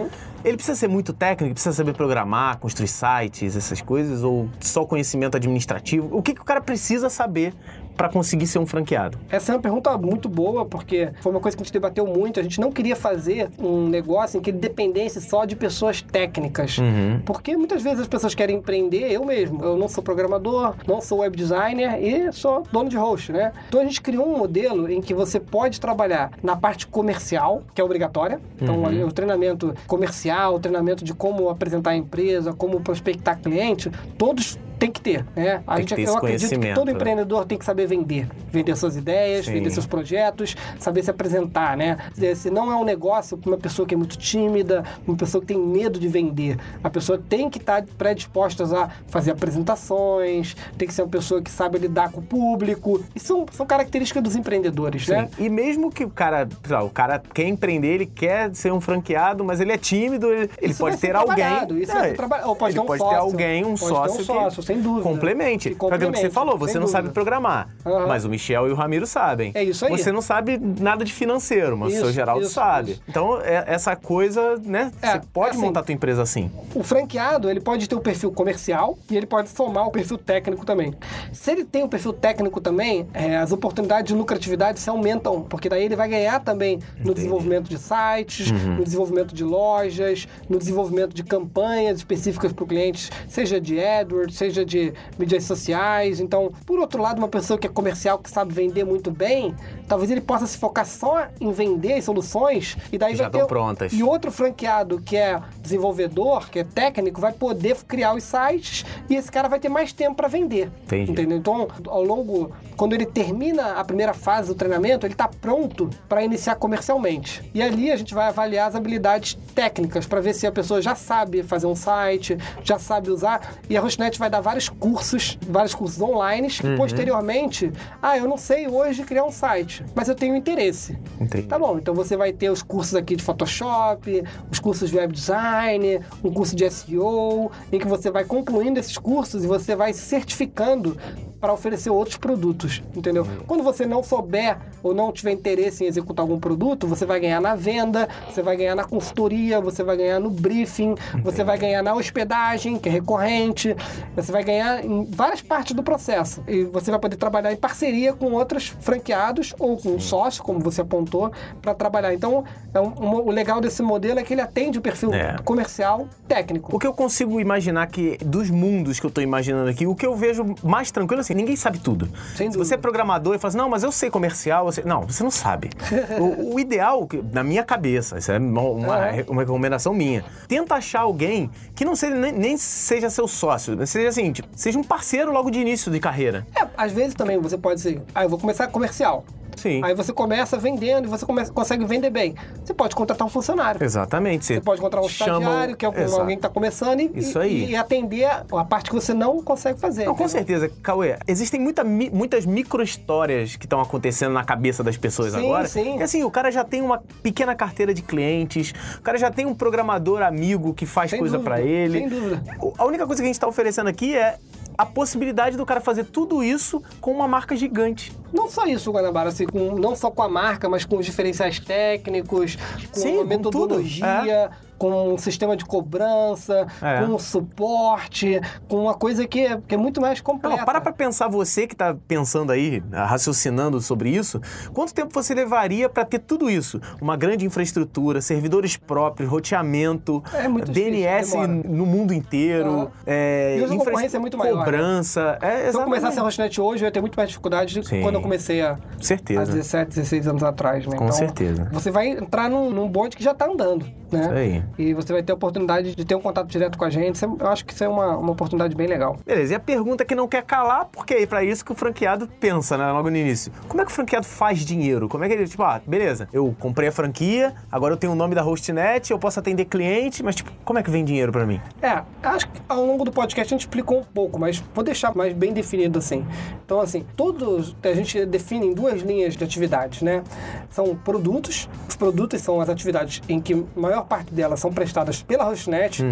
[0.41, 5.35] Ele precisa ser muito técnico, precisa saber programar, construir sites, essas coisas, ou só conhecimento
[5.35, 6.15] administrativo?
[6.15, 7.53] O que, que o cara precisa saber
[7.97, 9.17] para conseguir ser um franqueado?
[9.29, 12.39] Essa é uma pergunta muito boa, porque foi uma coisa que a gente debateu muito.
[12.39, 16.77] A gente não queria fazer um negócio em que ele dependesse só de pessoas técnicas.
[17.25, 19.63] Porque muitas vezes as pessoas querem empreender, eu mesmo.
[19.63, 23.51] Eu não sou programador, não sou web designer e sou dono de host, né?
[23.67, 27.81] Então a gente criou um modelo em que você pode trabalhar na parte comercial, que
[27.81, 28.39] é obrigatória.
[28.61, 34.59] Então o treinamento comercial, o treinamento de como apresentar a empresa, como prospectar cliente, todos
[34.77, 35.61] tem que ter, né?
[35.65, 36.93] A Tem gente, eu acredito que todo né?
[36.93, 38.27] empreendedor tem que saber vender.
[38.51, 39.53] Vender suas ideias, Sim.
[39.53, 41.97] vender seus projetos, saber se apresentar, né?
[42.35, 45.47] Se não é um negócio para uma pessoa que é muito tímida, uma pessoa que
[45.47, 46.57] tem medo de vender.
[46.83, 51.49] A pessoa tem que estar predisposta a fazer apresentações, tem que ser uma pessoa que
[51.49, 53.03] sabe lidar com o público.
[53.15, 55.29] Isso são, são características dos empreendedores, né?
[55.37, 59.43] E mesmo que o cara, lá, o cara quer empreender, ele quer ser um franqueado,
[59.43, 61.81] mas ele é tímido, ele, ele pode ser ter alguém.
[61.81, 62.15] isso É,
[62.45, 64.63] ou pode ele ter um pode sócio, ter alguém, um pode ter um sócio, sócio,
[64.67, 65.03] sem dúvida.
[65.03, 65.69] complemente.
[65.69, 67.01] Aquilo que você complemente, falou, você sem não dúvida.
[67.03, 68.07] sabe programar, Aham.
[68.07, 69.51] mas o Michel e o Ramiro sabem.
[69.55, 69.91] É isso aí.
[69.91, 72.91] Você não sabe nada de financeiro, mas o seu Isso, Geraldo isso, sabe.
[72.91, 73.01] isso.
[73.07, 74.91] Então, é- essa coisa, né?
[75.01, 76.51] É, você pode assim, montar a tua empresa assim.
[76.75, 80.65] O franqueado, ele pode ter o perfil comercial e ele pode somar o perfil técnico
[80.65, 80.93] também.
[81.31, 85.69] Se ele tem o perfil técnico também, é, as oportunidades de lucratividade se aumentam, porque
[85.69, 91.13] daí ele vai ganhar também no desenvolvimento de sites, no desenvolvimento de lojas, no desenvolvimento
[91.13, 96.19] de campanhas específicas para o cliente, seja de AdWords, seja de mídias sociais.
[96.19, 99.55] Então, por outro lado, uma pessoa que é comercial, que sabe vender muito bem,
[99.87, 103.37] talvez ele possa se focar só em vender soluções e daí Que vai já ter...
[103.37, 103.93] estão prontas.
[103.93, 109.15] E outro franqueado que é desenvolvedor, que é técnico, vai poder criar os sites e
[109.15, 110.69] esse cara vai ter mais tempo para vender.
[110.83, 111.11] Entendi.
[111.11, 111.37] Entendeu?
[111.37, 116.23] Então, ao longo, quando ele termina a primeira fase do treinamento, ele está pronto para
[116.23, 117.49] iniciar comercialmente.
[117.53, 120.95] E ali a gente vai avaliar as habilidades técnicas para ver se a pessoa já
[120.95, 123.55] sabe fazer um site, já sabe usar.
[123.69, 126.77] E a Rosnet vai dar vários cursos, vários cursos online que Uhum.
[126.77, 127.69] posteriormente,
[128.01, 130.97] ah, eu não sei hoje criar um site, mas eu tenho interesse.
[131.19, 131.47] Entendi.
[131.47, 135.11] Tá bom, então você vai ter os cursos aqui de Photoshop, os cursos de web
[135.11, 139.91] design, um curso de SEO, em que você vai concluindo esses cursos e você vai
[139.91, 140.97] se certificando
[141.39, 143.25] para oferecer outros produtos, entendeu?
[143.45, 147.39] Quando você não souber ou não tiver interesse em executar algum produto, você vai ganhar
[147.39, 151.83] na venda, você vai ganhar na consultoria, você vai ganhar no briefing, você vai ganhar
[151.83, 153.75] na hospedagem, que é recorrente,
[154.15, 156.43] você vai ganhar em várias partes do processo.
[156.47, 160.59] E você vai poder trabalhar em parceria com outros franqueados ou com um sócio, como
[160.59, 161.31] você apontou,
[161.61, 162.13] para trabalhar.
[162.13, 165.35] Então, é um- um- o legal desse modelo é que ele atende o perfil É.
[165.43, 166.75] comercial técnico.
[166.75, 170.05] O que eu consigo imaginar que, dos mundos que eu tô imaginando aqui, o que
[170.05, 172.09] eu vejo mais tranquilo, assim, ninguém sabe tudo.
[172.35, 174.83] Sem Se você é programador e fala assim, não, mas eu sei comercial, eu sei...
[174.85, 175.69] não, você não sabe.
[176.19, 178.97] o, o ideal, na minha cabeça, isso é uma, uma,
[179.27, 184.09] uma recomendação minha, tenta achar alguém que não seja, nem, nem seja seu sócio, seja
[184.09, 186.45] assim, tipo, seja um parceiro logo de início de carreira.
[186.55, 189.25] É, às vezes também você pode ser, ah, eu vou começar comercial.
[189.57, 189.81] Sim.
[189.83, 192.35] Aí você começa vendendo e você começa, consegue vender bem.
[192.63, 193.83] Você pode contratar um funcionário.
[193.83, 194.45] Exatamente.
[194.45, 196.21] Você pode contratar um chama estagiário, que é Exato.
[196.21, 197.65] alguém que está começando, e, Isso e- aí.
[197.71, 200.05] e atender a, a parte que você não consegue fazer.
[200.05, 201.17] Não, com certeza, Cauê.
[201.27, 205.67] Existem muita, muitas micro-histórias que estão acontecendo na cabeça das pessoas Sim, agora.
[205.67, 205.97] sim.
[205.99, 209.45] E assim, o cara já tem uma pequena carteira de clientes, o cara já tem
[209.45, 211.99] um programador amigo que faz Sem coisa pra ele.
[211.99, 212.43] sem dúvida.
[212.77, 214.37] A única coisa que a gente tá oferecendo aqui é
[214.77, 218.13] a possibilidade do cara fazer tudo isso com uma marca gigante.
[218.31, 221.59] Não só isso, Guanabara, assim, com, não só com a marca, mas com os diferenciais
[221.59, 222.57] técnicos,
[222.91, 224.51] com Sim, a metodologia.
[224.51, 226.99] com um sistema de cobrança, É.
[227.01, 230.57] com um suporte, com uma coisa que é, que é muito mais completa.
[230.57, 234.41] Não, para pra pensar você que tá pensando aí, raciocinando sobre isso,
[234.73, 236.79] quanto tempo você levaria para ter tudo isso?
[237.01, 243.67] Uma grande infraestrutura, servidores próprios, roteamento, É DNS difícil, no mundo inteiro, é, E a
[243.67, 244.63] concorrência é muito maior, né?
[244.65, 245.37] cobrança.
[245.41, 246.23] É, Se eu começasse a.
[246.27, 248.01] Hostnet hoje, eu ia ter muito mais dificuldade do que Sim.
[248.01, 249.41] quando eu comecei a, Certeza.
[249.41, 250.97] há 17, 16 anos atrás, né?
[250.97, 251.69] Com certeza.
[251.71, 254.19] Você vai entrar num, num bonde que já tá andando, né?
[254.21, 254.63] Isso aí.
[254.77, 257.21] E você vai ter a oportunidade de ter um contato direto com a gente.
[257.23, 259.17] Eu acho que isso é uma, uma oportunidade bem legal.
[259.25, 262.27] Beleza, e a pergunta que não quer calar, porque é pra isso que o franqueado
[262.39, 263.51] pensa, né, logo no início.
[263.67, 265.07] Como é que o franqueado faz dinheiro?
[265.07, 268.15] Como é que ele, tipo, ah, beleza, eu comprei a franquia, agora eu tenho o
[268.15, 271.45] nome da hostnet, eu posso atender cliente, mas, tipo, como é que vem dinheiro pra
[271.45, 271.59] mim?
[271.81, 275.15] É, acho que ao longo do podcast a gente explicou um pouco, mas vou deixar
[275.15, 276.25] mais bem definido assim.
[276.65, 280.23] Então, assim, todos a gente define em duas linhas de atividades, né?
[280.69, 281.69] São produtos.
[281.87, 286.03] Os produtos são as atividades em que a maior parte delas são prestadas pela Hostnet.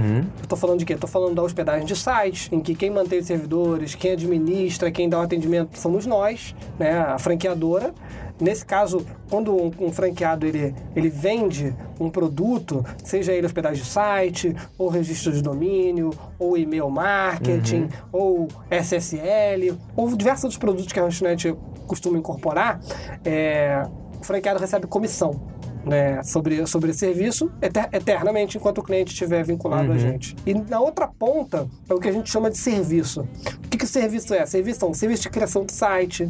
[0.42, 0.96] Eu tô falando de quê?
[0.96, 5.10] Tô falando da hospedagem de sites, em que quem mantém os servidores, quem administra, quem
[5.10, 7.00] dá o atendimento somos nós, né?
[7.00, 7.94] A franqueadora.
[8.40, 13.90] Nesse caso, quando um, um franqueado ele, ele vende um produto, seja ele hospedagem de
[13.90, 21.00] site, ou registro de domínio, ou e-mail marketing, ou SSL, ou diversos outros produtos que
[21.00, 21.56] a Hostnet
[21.88, 22.82] costuma incorporar,
[23.24, 23.84] é,
[24.20, 25.40] o franqueado recebe comissão.
[25.86, 30.36] Né, sobre, sobre esse serviço eter- eternamente enquanto o cliente estiver vinculado a gente.
[30.46, 33.22] E na outra ponta é o que a gente chama de serviço.
[33.64, 34.44] O que, que o serviço é?
[34.48, 36.28] Serviço é um serviço de criação de site,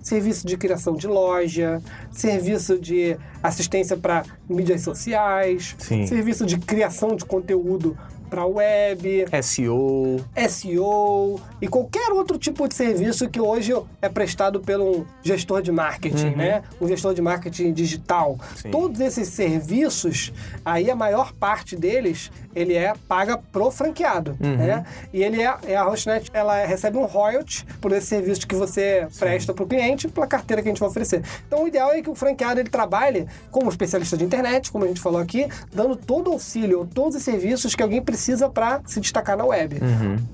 [0.00, 1.82] serviço de criação de loja,
[2.12, 6.06] serviço de assistência para mídias sociais, Sim.
[6.06, 7.96] serviço de criação de conteúdo
[8.32, 10.24] para web, SEO.
[10.48, 16.30] SEO e qualquer outro tipo de serviço que hoje é prestado pelo gestor de marketing,
[16.30, 16.62] né?
[16.80, 18.38] Um gestor de marketing digital.
[18.56, 18.70] Sim.
[18.70, 20.32] Todos esses serviços,
[20.64, 24.86] aí a maior parte deles, ele é paga pro franqueado, né?
[25.12, 29.06] E ele é, é a Hostnet, ela recebe um royalty por esse serviço que você
[29.18, 31.22] presta pro cliente, pela carteira que a gente vai oferecer.
[31.46, 34.88] Então o ideal é que o franqueado ele trabalhe como especialista de internet, como a
[34.88, 39.00] gente falou aqui, dando todo o auxílio, todos os serviços que alguém precisa para se
[39.00, 39.80] destacar na web.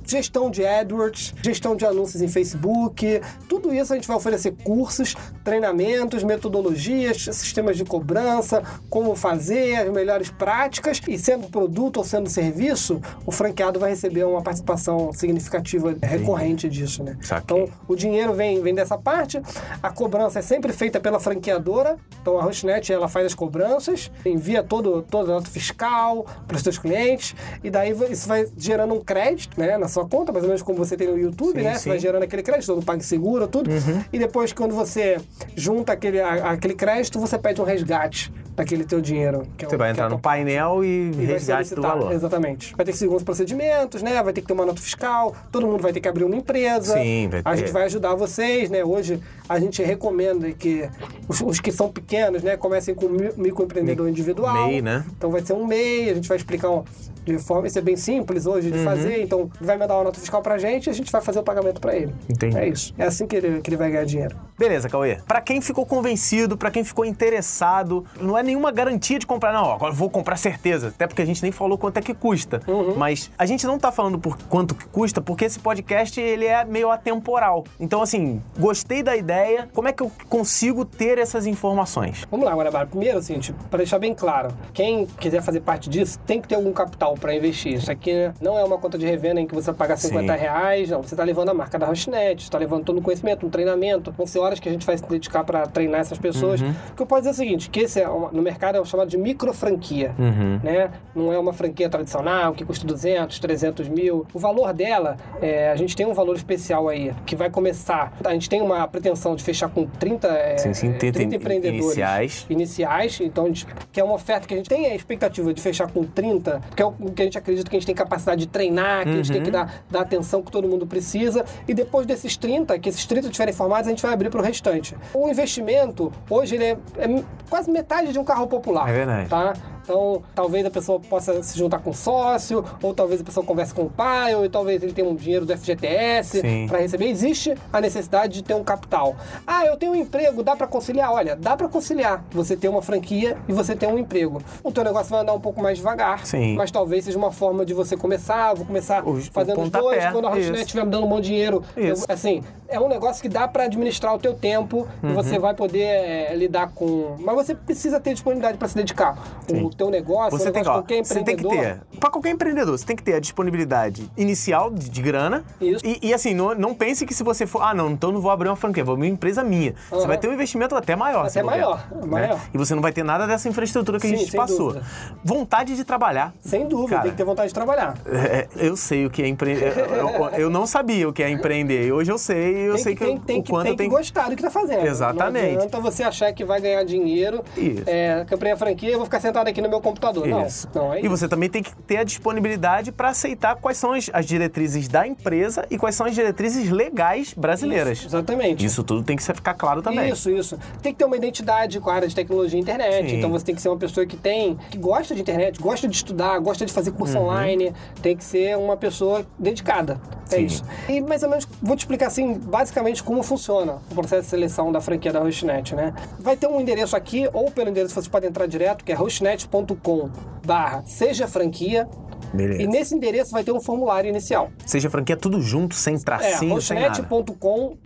[0.05, 5.15] Gestão de AdWords, gestão de anúncios em Facebook, tudo isso a gente vai oferecer cursos,
[5.45, 12.29] treinamentos, metodologias, sistemas de cobrança, como fazer, as melhores práticas e sendo produto ou sendo
[12.29, 17.17] serviço, o franqueado vai receber uma participação significativa recorrente disso, né?
[17.21, 17.45] Saquei.
[17.45, 19.41] Então, o dinheiro vem, vem dessa parte,
[19.83, 24.63] a cobrança é sempre feita pela franqueadora, então a Hostnet ela faz as cobranças, envia
[24.63, 29.01] todo, toda a nota fiscal para os seus clientes, e daí isso vai gerando um
[29.01, 31.75] crédito né, na sua conta, mais ou menos como você tem no YouTube, Sim, né?
[31.75, 31.81] sim.
[31.85, 33.71] Você vai gerando aquele crédito no PagSeguro, tudo,
[34.13, 35.19] e depois quando você
[35.57, 39.47] junta aquele, a- aquele crédito, você pede um resgate daquele teu dinheiro.
[39.57, 42.13] que é Você o- vai é entrar a no painel e, e resgate do valor.
[42.13, 42.75] Exatamente.
[42.77, 44.21] Vai ter que seguir alguns procedimentos, né?
[44.21, 46.95] Vai ter que ter uma nota fiscal, todo mundo vai ter que abrir uma empresa.
[46.95, 47.59] Sim, vai A ter.
[47.59, 48.85] gente vai ajudar vocês, né?
[48.85, 50.89] Hoje a gente recomenda que
[51.29, 54.67] os, os que são pequenos, né, comecem com mi- microempreendedor individual.
[54.67, 55.05] MEI, né?
[55.17, 56.83] Então vai ser um MEI, a gente vai explicar um-
[57.29, 57.67] de forma.
[57.67, 58.79] Isso é bem simples hoje Uhum.
[58.79, 61.39] de fazer, então vai mandar uma nota fiscal pra gente e a gente vai fazer
[61.39, 62.15] o pagamento pra ele.
[62.29, 62.57] Entendi.
[62.57, 62.95] É isso.
[62.99, 64.37] É assim que ele, que ele vai ganhar dinheiro.
[64.59, 65.19] Beleza, Cauê.
[65.27, 69.73] Pra quem ficou convencido, pra quem ficou interessado, não é nenhuma garantia de comprar, não.
[69.73, 70.89] Agora vou comprar certeza.
[70.89, 72.61] Até porque a gente nem falou quanto é que custa.
[72.67, 72.95] Uhum.
[72.97, 76.65] Mas a gente não tá falando por quanto que custa, porque esse podcast ele é
[76.65, 77.65] meio atemporal.
[77.79, 79.69] Então, assim, gostei da ideia.
[79.73, 82.27] Como é que eu consigo ter essas informações?
[82.31, 82.87] Vamos lá, Guarabara.
[82.87, 86.55] Primeiro, assim, tipo, para deixar bem claro, quem quiser fazer parte disso tem que ter
[86.57, 87.75] algum capital para investir.
[87.75, 90.41] Isso aqui não é uma conta de revenda em que você vai pagar 50 Sim.
[90.41, 91.03] reais, não.
[91.03, 94.13] Você está levando a marca da Hostnet, está levando todo o conhecimento, um treinamento.
[94.13, 96.61] Vão ser horas que a gente vai se dedicar para treinar essas pessoas.
[96.61, 96.75] Uhum.
[96.93, 98.81] O que eu posso dizer é o seguinte, que esse é uma- no mercado é
[98.81, 100.61] o chamado de micro franquia, Uhum.
[100.63, 100.91] né?
[101.15, 104.27] Não é uma franquia tradicional que custa 200, 300 mil.
[104.33, 108.13] O valor dela, é, a gente tem um valor especial aí, que vai começar...
[108.25, 111.85] A gente tem uma pretensão de fechar com 30, é, Sim, sim, 30 30 empreendedores
[111.85, 112.47] iniciais.
[112.49, 115.61] iniciais, então a gente, que é uma oferta que a gente tem a expectativa de
[115.61, 118.41] fechar com 30, porque é o que a gente acredita que a gente tem capacidade
[118.41, 119.45] de treinar, que a gente tem Uhum.
[119.45, 123.27] que dar, dar atenção que todo mundo precisa, e depois desses 30, que esses 30
[123.27, 124.97] estiverem formados, a gente vai abrir para o restante.
[125.15, 128.89] O investimento, hoje, ele é, é quase metade de um carro popular.
[128.89, 129.29] É verdade.
[129.29, 129.55] Tá?
[129.89, 133.73] Então, talvez a pessoa possa se juntar com um sócio, ou talvez a pessoa converse
[133.73, 137.07] com o pai, ou talvez ele tenha um dinheiro do FGTS para receber.
[137.07, 139.17] Existe a necessidade de ter um capital.
[139.47, 141.11] Ah, eu tenho um emprego, dá para conciliar?
[141.11, 142.23] Olha, dá para conciliar.
[142.33, 144.43] Você ter uma franquia e você ter um emprego.
[144.63, 146.55] O teu negócio vai andar um pouco mais devagar, Sim.
[146.55, 148.53] mas talvez seja uma forma de você começar.
[148.53, 150.05] Vou começar O- o fazendo os dois.
[150.13, 150.33] Quando a.
[150.33, 153.65] Hotnet estiver me dando um bom dinheiro, eu- assim, é um negócio que dá para
[153.65, 155.11] administrar o teu tempo Uhum.
[155.11, 157.17] e você vai poder é, lidar com.
[157.19, 159.17] Mas você precisa ter disponibilidade para se dedicar.
[159.51, 161.79] O teu negócio, Você o tem, negócio ó, qualquer você tem que empreendedor.
[161.91, 165.45] ter, pra qualquer empreendedor, você tem que ter a disponibilidade inicial de, de grana.
[165.61, 165.85] Isso.
[165.87, 168.31] E, e assim, não, não pense que se você for, ah, não, então não vou
[168.31, 169.75] abrir uma franquia, vou abrir uma empresa minha.
[169.91, 170.07] Você Aham.
[170.07, 171.27] vai ter um investimento até maior.
[171.27, 172.07] Até bobear, maior, né?
[172.07, 172.41] maior.
[172.53, 174.73] E você não vai ter nada dessa infraestrutura que a Sim, gente sem passou.
[174.73, 174.87] dúvida.
[175.25, 176.33] Vontade de trabalhar.
[176.41, 177.95] Sem dúvida, Cara, tem que ter vontade de trabalhar.
[178.07, 179.73] é, eu sei o que é empreender.
[179.79, 181.93] Eu, eu- eu não sabia o que é empreender.
[181.93, 183.77] Hoje eu sei, eu tem sei que, que, tem, eu- tem o que, quanto tem
[183.77, 184.87] que gostar do que tá fazendo.
[184.87, 185.47] Exatamente.
[185.47, 187.43] Não adianta você achar que vai ganhar dinheiro.
[187.57, 187.85] Isso.
[187.87, 190.27] É, a franquia, eu vou ficar sentado aqui no meu computador.
[190.47, 190.69] Isso.
[190.75, 193.93] Não, não é e você também tem que ter a disponibilidade para aceitar quais são
[193.93, 197.99] as, as diretrizes da empresa e quais são as diretrizes legais brasileiras.
[197.99, 198.65] Isso, exatamente.
[198.65, 200.11] Isso tudo tem que ficar claro também.
[200.11, 200.59] Isso, isso.
[200.83, 203.11] Tem que ter uma identidade com a área de tecnologia e internet.
[203.11, 203.17] Sim.
[203.19, 205.95] Então você tem que ser uma pessoa que tem, que gosta de internet, gosta de
[205.95, 207.73] estudar, gosta de fazer curso online.
[208.03, 210.01] Tem que ser uma pessoa dedicada.
[210.31, 210.45] É Sim.
[210.45, 210.65] isso.
[210.89, 214.73] E mais ou menos vou te explicar assim, basicamente como funciona o processo de seleção
[214.73, 215.95] da franquia da Hostnet, né?
[216.19, 220.11] Vai ter um endereço aqui, ou pelo endereço você pode entrar direto, que é hostnet.com
[220.45, 221.89] barra seja franquia.
[222.33, 222.63] Beleza.
[222.63, 224.51] E nesse endereço vai ter um formulário inicial.
[224.67, 227.09] Seja franquia tudo junto, sem É, tracinho, sem nada.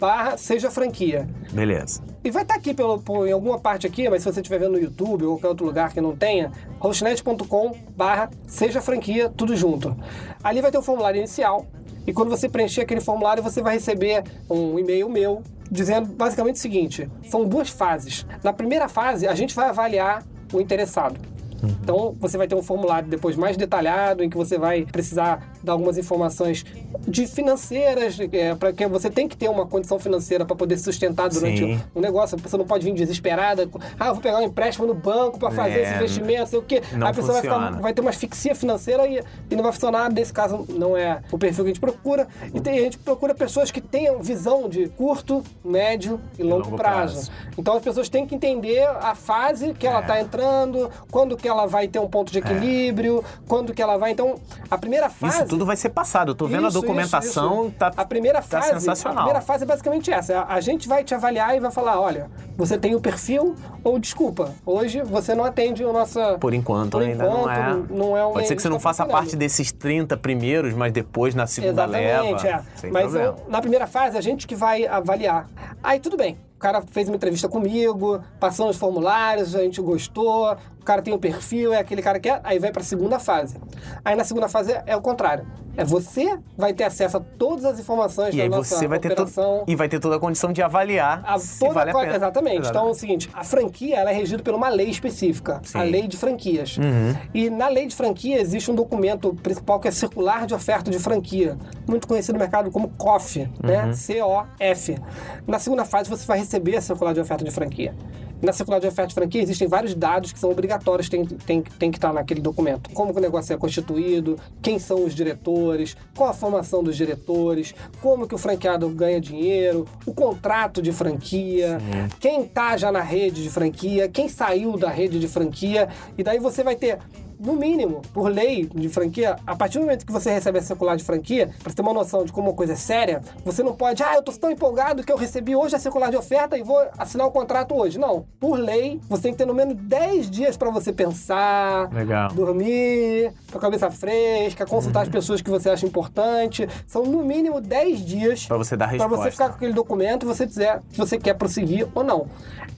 [0.01, 1.29] barra seja franquia.
[1.53, 2.03] Beleza.
[2.25, 4.73] E vai estar aqui pelo, por- em alguma parte aqui, mas se você estiver vendo
[4.73, 6.51] no YouTube ou qualquer outro lugar que não tenha,
[6.81, 9.97] hostnet.com barra seja franquia, tudo junto.
[10.43, 11.65] Ali vai ter o formulário inicial.
[12.07, 16.59] E quando você preencher aquele formulário, você vai receber um e-mail meu dizendo basicamente o
[16.59, 18.27] seguinte: são duas fases.
[18.43, 20.23] Na primeira fase, a gente vai avaliar
[20.53, 21.19] o interessado.
[21.63, 25.73] Então, você vai ter um formulário depois mais detalhado, em que você vai precisar dar
[25.73, 26.65] algumas informações
[27.07, 28.17] de financeiras,
[28.59, 31.81] para que você tem que ter uma condição financeira para poder se sustentar durante Sim.
[31.95, 32.37] um negócio.
[32.37, 33.69] A pessoa não pode vir desesperada.
[33.99, 36.63] Ah, eu vou pegar um empréstimo no banco para fazer É, esse investimento, sei o
[36.63, 36.83] quê.
[36.93, 40.13] não a pessoa vai, ficar- vai ter uma asfixia financeira e, e não vai funcionar.
[40.13, 42.27] Nesse caso, não é o perfil que a gente procura.
[42.55, 46.77] E tem- a gente procura pessoas que tenham visão de curto, médio e longo, longo
[46.77, 47.15] prazo.
[47.15, 47.31] prazo.
[47.57, 50.01] Então as pessoas têm que entender a fase que ela É.
[50.03, 54.11] está entrando, quando que ela vai ter um ponto de equilíbrio, quando que ela vai.
[54.11, 54.37] Então,
[54.71, 55.37] a primeira fase.
[55.39, 56.33] Isso tudo vai ser passado.
[56.33, 57.75] Eu tô vendo Isso, a documentação, isso, isso.
[57.79, 59.19] tá a primeira tá fase, sensacional.
[59.19, 60.45] A primeira fase é basicamente essa.
[60.49, 64.53] A, gente vai te avaliar e vai falar, olha, você tem o perfil ou desculpa,
[64.65, 67.95] hoje você não atende o nosso Por enquanto por ainda não enquanto, é.
[67.97, 70.93] não é o Pode ser que você não tá faça parte desses 30 primeiros, mas
[70.93, 72.65] depois na segunda Exatamente, leva.
[72.83, 72.91] é.
[72.91, 75.49] Mas eu- na primeira fase, a gente que vai avaliar.
[75.83, 76.39] Aí tudo bem.
[76.57, 81.15] O cara fez uma entrevista comigo, passou os formulários, a gente gostou, o cara tem
[81.15, 83.57] um perfil, é aquele cara que é, aí vai pra segunda fase.
[84.05, 85.47] Aí na segunda fase é, é o contrário.
[85.75, 88.99] É você vai ter acesso a todas as informações E da aí nossa você vai
[88.99, 89.61] ter operação.
[89.61, 92.15] todo, e vai ter toda a condição de avaliar A se vale a co- pena.
[92.15, 92.69] Exatamente.
[92.69, 95.79] Então é o seguinte, a franquia ela é regida por uma lei específica, Sim.
[95.79, 96.77] a lei de franquias.
[96.77, 97.17] Uhum.
[97.33, 100.99] E na lei de franquia existe um documento principal que é circular de oferta de
[100.99, 101.57] franquia,
[101.89, 103.87] muito conhecido no mercado como COF, né?
[103.87, 103.95] Uhum.
[103.95, 104.99] C-O-F.
[105.47, 107.95] Na segunda fase você vai receber a circular de oferta de franquia.
[108.43, 111.91] Na circular de oferta de franquia existem vários dados que são obrigatórios, tem, tem, tem
[111.93, 112.91] que estar naquele documento.
[112.91, 117.73] Como que o negócio é constituído, quem são os diretores, qual a formação dos diretores,
[118.01, 121.79] como que o franqueado ganha dinheiro, o contrato de franquia,
[122.19, 125.89] quem tá já na rede de franquia, quem saiu da rede de franquia,
[126.19, 126.99] e daí você vai ter
[127.43, 130.97] no mínimo, por lei de franquia, a partir do momento que você recebe a circular
[130.97, 133.75] de franquia, para você ter uma noção de como uma coisa é séria, você não
[133.75, 136.63] pode, ah, eu tô tão empolgado que eu recebi hoje a circular de oferta e
[136.63, 137.99] vou assinar o contrato hoje.
[137.99, 138.25] Não.
[138.39, 142.31] Por lei, você tem que ter no menos 10 dias para você pensar, Legal.
[142.33, 146.69] dormir, com a cabeça fresca, consultar as pessoas que você acha importante.
[146.87, 149.31] São no mínimo 10 dias Pra você dar Pra você resposta.
[149.33, 152.29] ficar com aquele documento e você dizer se você quer prosseguir ou não.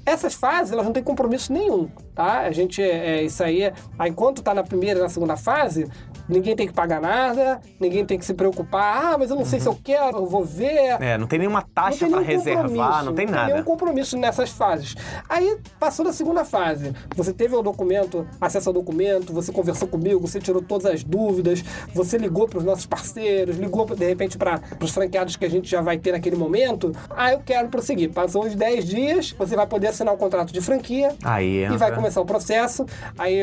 [0.06, 2.40] Essas fases, elas não têm compromisso nenhum, tá?
[2.40, 3.72] A gente, é, isso aí, é-
[4.06, 5.88] enquanto tá na primeira e na segunda fase,
[6.28, 9.60] ninguém tem que pagar nada, ninguém tem que se preocupar, ah, mas eu não sei
[9.60, 10.96] se eu quero, eu vou ver.
[11.00, 13.62] É, não tem nenhuma Não taxa tem pra nenhum reservar, compromisso, não tem nenhum nada.
[13.62, 14.94] compromisso nessas fases.
[15.28, 16.92] Aí passou da segunda fase.
[17.16, 21.62] Você teve o documento, acesso ao documento, você conversou comigo, você tirou todas as dúvidas,
[21.94, 25.68] você ligou para os nossos parceiros, ligou de repente para os franqueados que a gente
[25.68, 26.92] já vai ter naquele momento.
[27.10, 28.12] Ah, eu quero prosseguir.
[28.12, 31.14] Passou uns 10 dias, você vai poder assinar o contrato de franquia.
[31.22, 31.78] Aí E entra.
[31.78, 32.86] vai começar o processo.
[33.18, 33.38] Aí,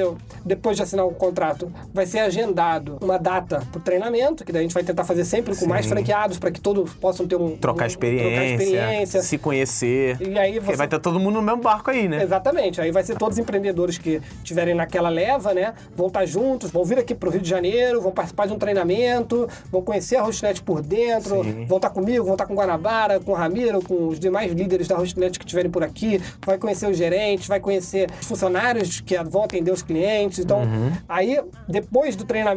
[0.45, 2.70] depois de assinar o contrato, vai ser agendado
[3.01, 5.85] uma data para o treinamento, que daí a gente vai tentar fazer sempre com mais
[5.85, 5.91] Sim.
[5.91, 9.21] franqueados para que todos possam ter um Trocar um- experiência, trocar experiência.
[9.21, 10.17] se conhecer.
[10.21, 12.23] E aí você- vai estar todo mundo no mesmo barco aí, né?
[12.23, 12.79] Exatamente.
[12.81, 15.73] Aí vai ser todos os empreendedores que tiverem naquela leva, né?
[15.95, 18.57] Vão estar juntos, vão vir aqui para o Rio de Janeiro, vão participar de um
[18.59, 21.65] treinamento, vão conhecer a Hostnet por dentro, Sim.
[21.65, 24.87] vão estar comigo, vão estar com o Guanabara, com o Ramiro, com os demais líderes
[24.87, 29.17] da Hostnet que estiverem por aqui, vai conhecer os gerentes, vai conhecer os funcionários que
[29.23, 30.39] vão atender os clientes.
[30.39, 30.91] Então, Uhum.
[31.07, 32.51] aí, depois do treinamento,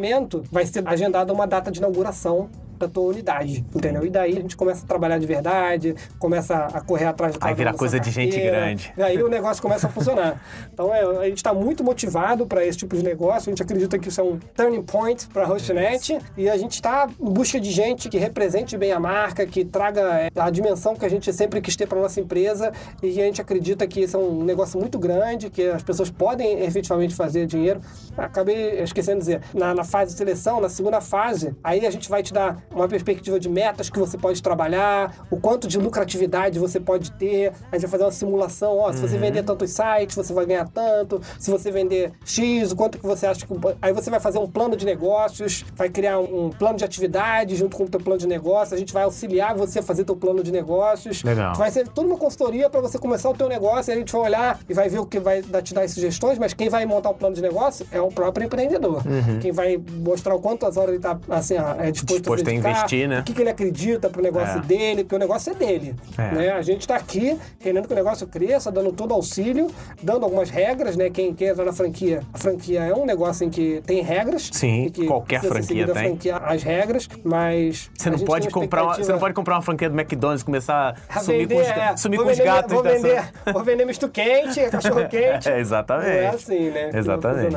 [0.51, 4.05] vai ser agendada uma data de inauguração da tua unidade, entendeu?
[4.05, 7.53] E daí a gente começa a trabalhar de verdade, começa a correr atrás do Aí
[7.53, 8.93] vira coisa de gente grande.
[8.97, 10.41] E aí o negócio começa a funcionar.
[10.75, 13.97] Então é, a gente está muito motivado para esse tipo de negócio, a gente acredita
[13.97, 17.59] que isso é um turning point para a Hostnet e a gente está em busca
[17.59, 21.31] de gente que represente bem a marca, que traga é, a dimensão que a gente
[21.31, 24.79] sempre quis ter para nossa empresa e a gente acredita que isso é um negócio
[24.79, 27.79] muito grande, que as pessoas podem efetivamente fazer dinheiro.
[28.17, 32.09] Acabei esquecendo de dizer, na, na fase de seleção, na segunda fase, aí a gente
[32.09, 36.59] vai te dar uma perspectiva de metas que você pode trabalhar, o quanto de lucratividade
[36.59, 40.15] você pode ter, a gente vai fazer uma simulação, ó, se você vender tantos sites,
[40.15, 43.53] você vai ganhar tanto, se você vender X, o quanto que você acha que...
[43.81, 47.77] Aí você vai fazer um plano de negócios, vai criar um, plano de atividade junto
[47.77, 50.43] com o teu plano de negócio, a gente vai auxiliar você a fazer teu plano
[50.43, 51.23] de negócios.
[51.23, 51.55] Legal.
[51.55, 54.21] Vai ser toda uma consultoria para você começar o teu negócio, e a gente vai
[54.21, 57.09] olhar e vai ver o que vai te dar as sugestões, mas quem vai montar
[57.09, 59.03] o plano de negócio é o próprio empreendedor.
[59.41, 63.19] Quem vai mostrar o quantas horas ele está assim, é disposto, Disposto a investir, né?
[63.19, 64.61] O que, que ele acredita pro negócio É.
[64.61, 65.95] dele, porque o negócio é dele.
[66.17, 66.31] É.
[66.35, 66.49] Né?
[66.51, 69.67] A gente está aqui querendo que o negócio cresça, dando todo auxílio,
[70.01, 71.09] dando algumas regras, né?
[71.09, 74.49] Quem quer entrar na franquia, a franquia é um negócio em que tem regras.
[74.51, 75.93] Sim, que qualquer franquia tem.
[75.95, 77.89] franquia, as regras, mas.
[77.97, 80.95] Você não, pode comprar uma, você não pode comprar uma franquia do McDonald's e começar
[81.09, 83.23] a a sumir com vender, os, ga- é, sumir com os vender- gatos Vou vender,
[83.53, 85.49] vou vender misto quente, cachorro quente.
[85.49, 86.07] É, exatamente.
[86.09, 86.89] Não é assim, né?
[86.93, 87.55] Exatamente.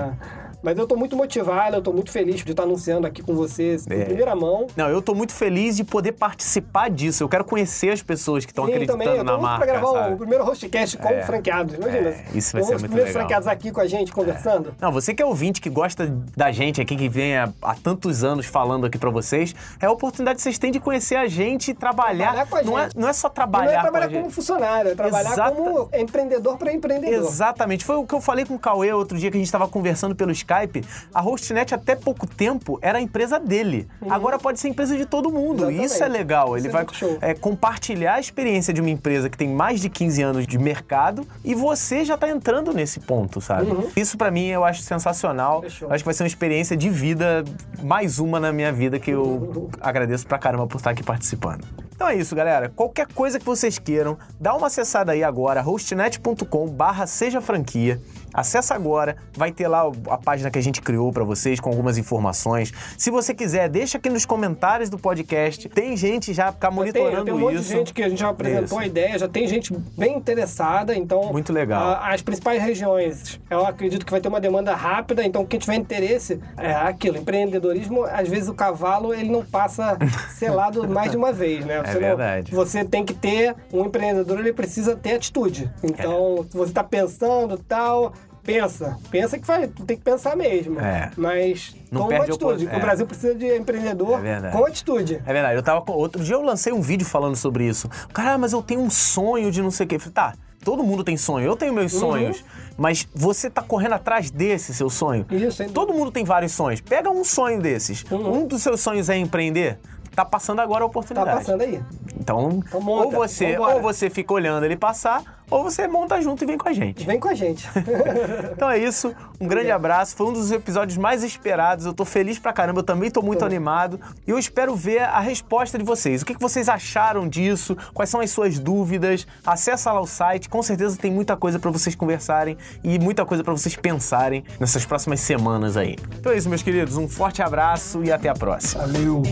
[0.62, 3.86] Mas eu tô muito motivado, eu tô muito feliz de estar anunciando aqui com vocês
[3.86, 4.04] em É.
[4.04, 4.66] primeira mão.
[4.76, 7.22] Não, eu tô muito feliz de poder participar disso.
[7.22, 9.08] Eu quero conhecer as pessoas que estão acreditando também.
[9.16, 10.14] Eu tô na muito marca, pra gravar o- sabe?
[10.14, 11.22] o primeiro hostcast com É.
[11.22, 11.74] franqueados.
[11.74, 12.08] Imagina.
[12.08, 13.20] É, isso vai ser os muito primeiros legal.
[13.20, 14.74] franqueados aqui com a gente, conversando.
[14.80, 16.06] Não, você que é ouvinte, que gosta
[16.36, 19.90] da gente aqui, que vem há, há tantos anos falando aqui pra vocês, é a
[19.92, 22.32] oportunidade que vocês têm de conhecer a gente e trabalhar.
[22.32, 22.98] Trabalhar com a não, é, gente.
[22.98, 24.20] não é só E trabalhar, não é trabalhar com gente.
[24.22, 27.14] como funcionário, é trabalhar Exata- como empreendedor para empreendedor.
[27.28, 27.84] Exatamente.
[27.84, 30.16] Foi o que eu falei com o Cauê outro dia que a gente estava conversando
[30.16, 30.84] pelo Skype.
[31.14, 33.86] A Hostnet até pouco tempo era a empresa dele.
[34.08, 35.64] Agora pode ser empresa de todo mundo.
[35.64, 35.70] Uhum.
[35.70, 35.84] Exatamente.
[35.84, 36.56] Isso é legal.
[36.56, 39.90] Ele Isso é vai é, compartilhar a experiência de uma empresa que tem mais de
[39.90, 43.68] 15 anos de mercado e você já tá entrando nesse ponto, sabe?
[43.96, 45.58] Isso pra mim eu acho sensacional.
[45.58, 45.88] Uhum.
[45.88, 47.44] Eu acho que vai ser uma experiência de vida,
[47.82, 51.66] mais uma na minha vida que eu agradeço pra caramba por estar aqui participando.
[51.98, 52.68] Então é isso, galera.
[52.76, 58.00] Qualquer coisa que vocês queiram, dá uma acessada aí agora, hostnet.com barra seja franquia.
[58.32, 61.98] Acessa agora, vai ter lá a página que a gente criou pra vocês com algumas
[61.98, 62.72] informações.
[62.96, 65.68] Se você quiser, deixa aqui nos comentários do podcast.
[65.70, 67.64] Tem gente já ficar Tem, monitorando tem um monte isso.
[67.64, 68.78] de gente que a gente já apresentou Isso.
[68.78, 71.32] a ideia, já tem gente bem interessada, então...
[71.32, 71.82] Muito legal.
[71.82, 75.74] a- as principais regiões, eu acredito que vai ter uma demanda rápida, então quem tiver
[75.76, 79.96] interesse, é aquilo, empreendedorismo, às vezes o cavalo, ele não passa
[80.36, 81.82] selado mais de uma vez, né?
[81.92, 82.54] Você não- verdade.
[82.54, 85.70] você tem que ter, um empreendedor, ele precisa ter atitude.
[85.82, 88.12] Então, se você tá pensando tal...
[88.42, 90.80] Pensa, pensa que vai, tem que pensar mesmo.
[90.80, 91.10] É.
[91.18, 92.64] Mas Não uma perde atitude.
[92.64, 92.80] O é.
[92.80, 95.20] Brasil precisa de empreendedor É com atitude.
[95.26, 95.92] É verdade, eu tava com.
[95.92, 97.90] Outro dia eu lancei um vídeo falando sobre isso.
[98.10, 99.96] Cara, mas eu tenho um sonho de não sei o quê.
[99.96, 100.32] Eu falei, tá,
[100.64, 102.00] todo mundo tem sonho, eu tenho meus Uhum.
[102.00, 102.44] sonhos.
[102.78, 105.26] Mas você tá correndo atrás desse seu sonho.
[105.30, 106.80] Isso, Todo mundo tem vários sonhos.
[106.80, 108.02] Pega um sonho desses.
[108.10, 109.78] Um dos seus sonhos é empreender.
[110.18, 111.30] Tá passando agora a Tá oportunidade.
[111.38, 111.80] passando aí.
[112.18, 113.76] Então, Então monta, ou você, vambora.
[113.76, 117.06] ou você fica olhando ele passar, ou você monta junto e vem com a gente.
[117.06, 117.68] Vem com a gente.
[118.52, 120.16] Então é isso, um grande abraço.
[120.16, 121.86] Foi um dos episódios mais esperados.
[121.86, 124.00] Eu tô feliz pra caramba, eu também tô muito animado.
[124.26, 126.22] E eu espero ver a resposta de vocês.
[126.22, 127.76] O que que vocês acharam disso?
[127.94, 129.24] Quais são as suas dúvidas?
[129.46, 133.44] Acessa lá o site, com certeza tem muita coisa pra vocês conversarem e muita coisa
[133.44, 135.94] pra vocês pensarem nessas próximas semanas aí.
[136.18, 136.96] Então é isso, meus queridos.
[136.96, 138.82] Um forte abraço e até a próxima.
[138.84, 139.22] Valeu.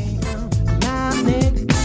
[1.22, 1.75] Next.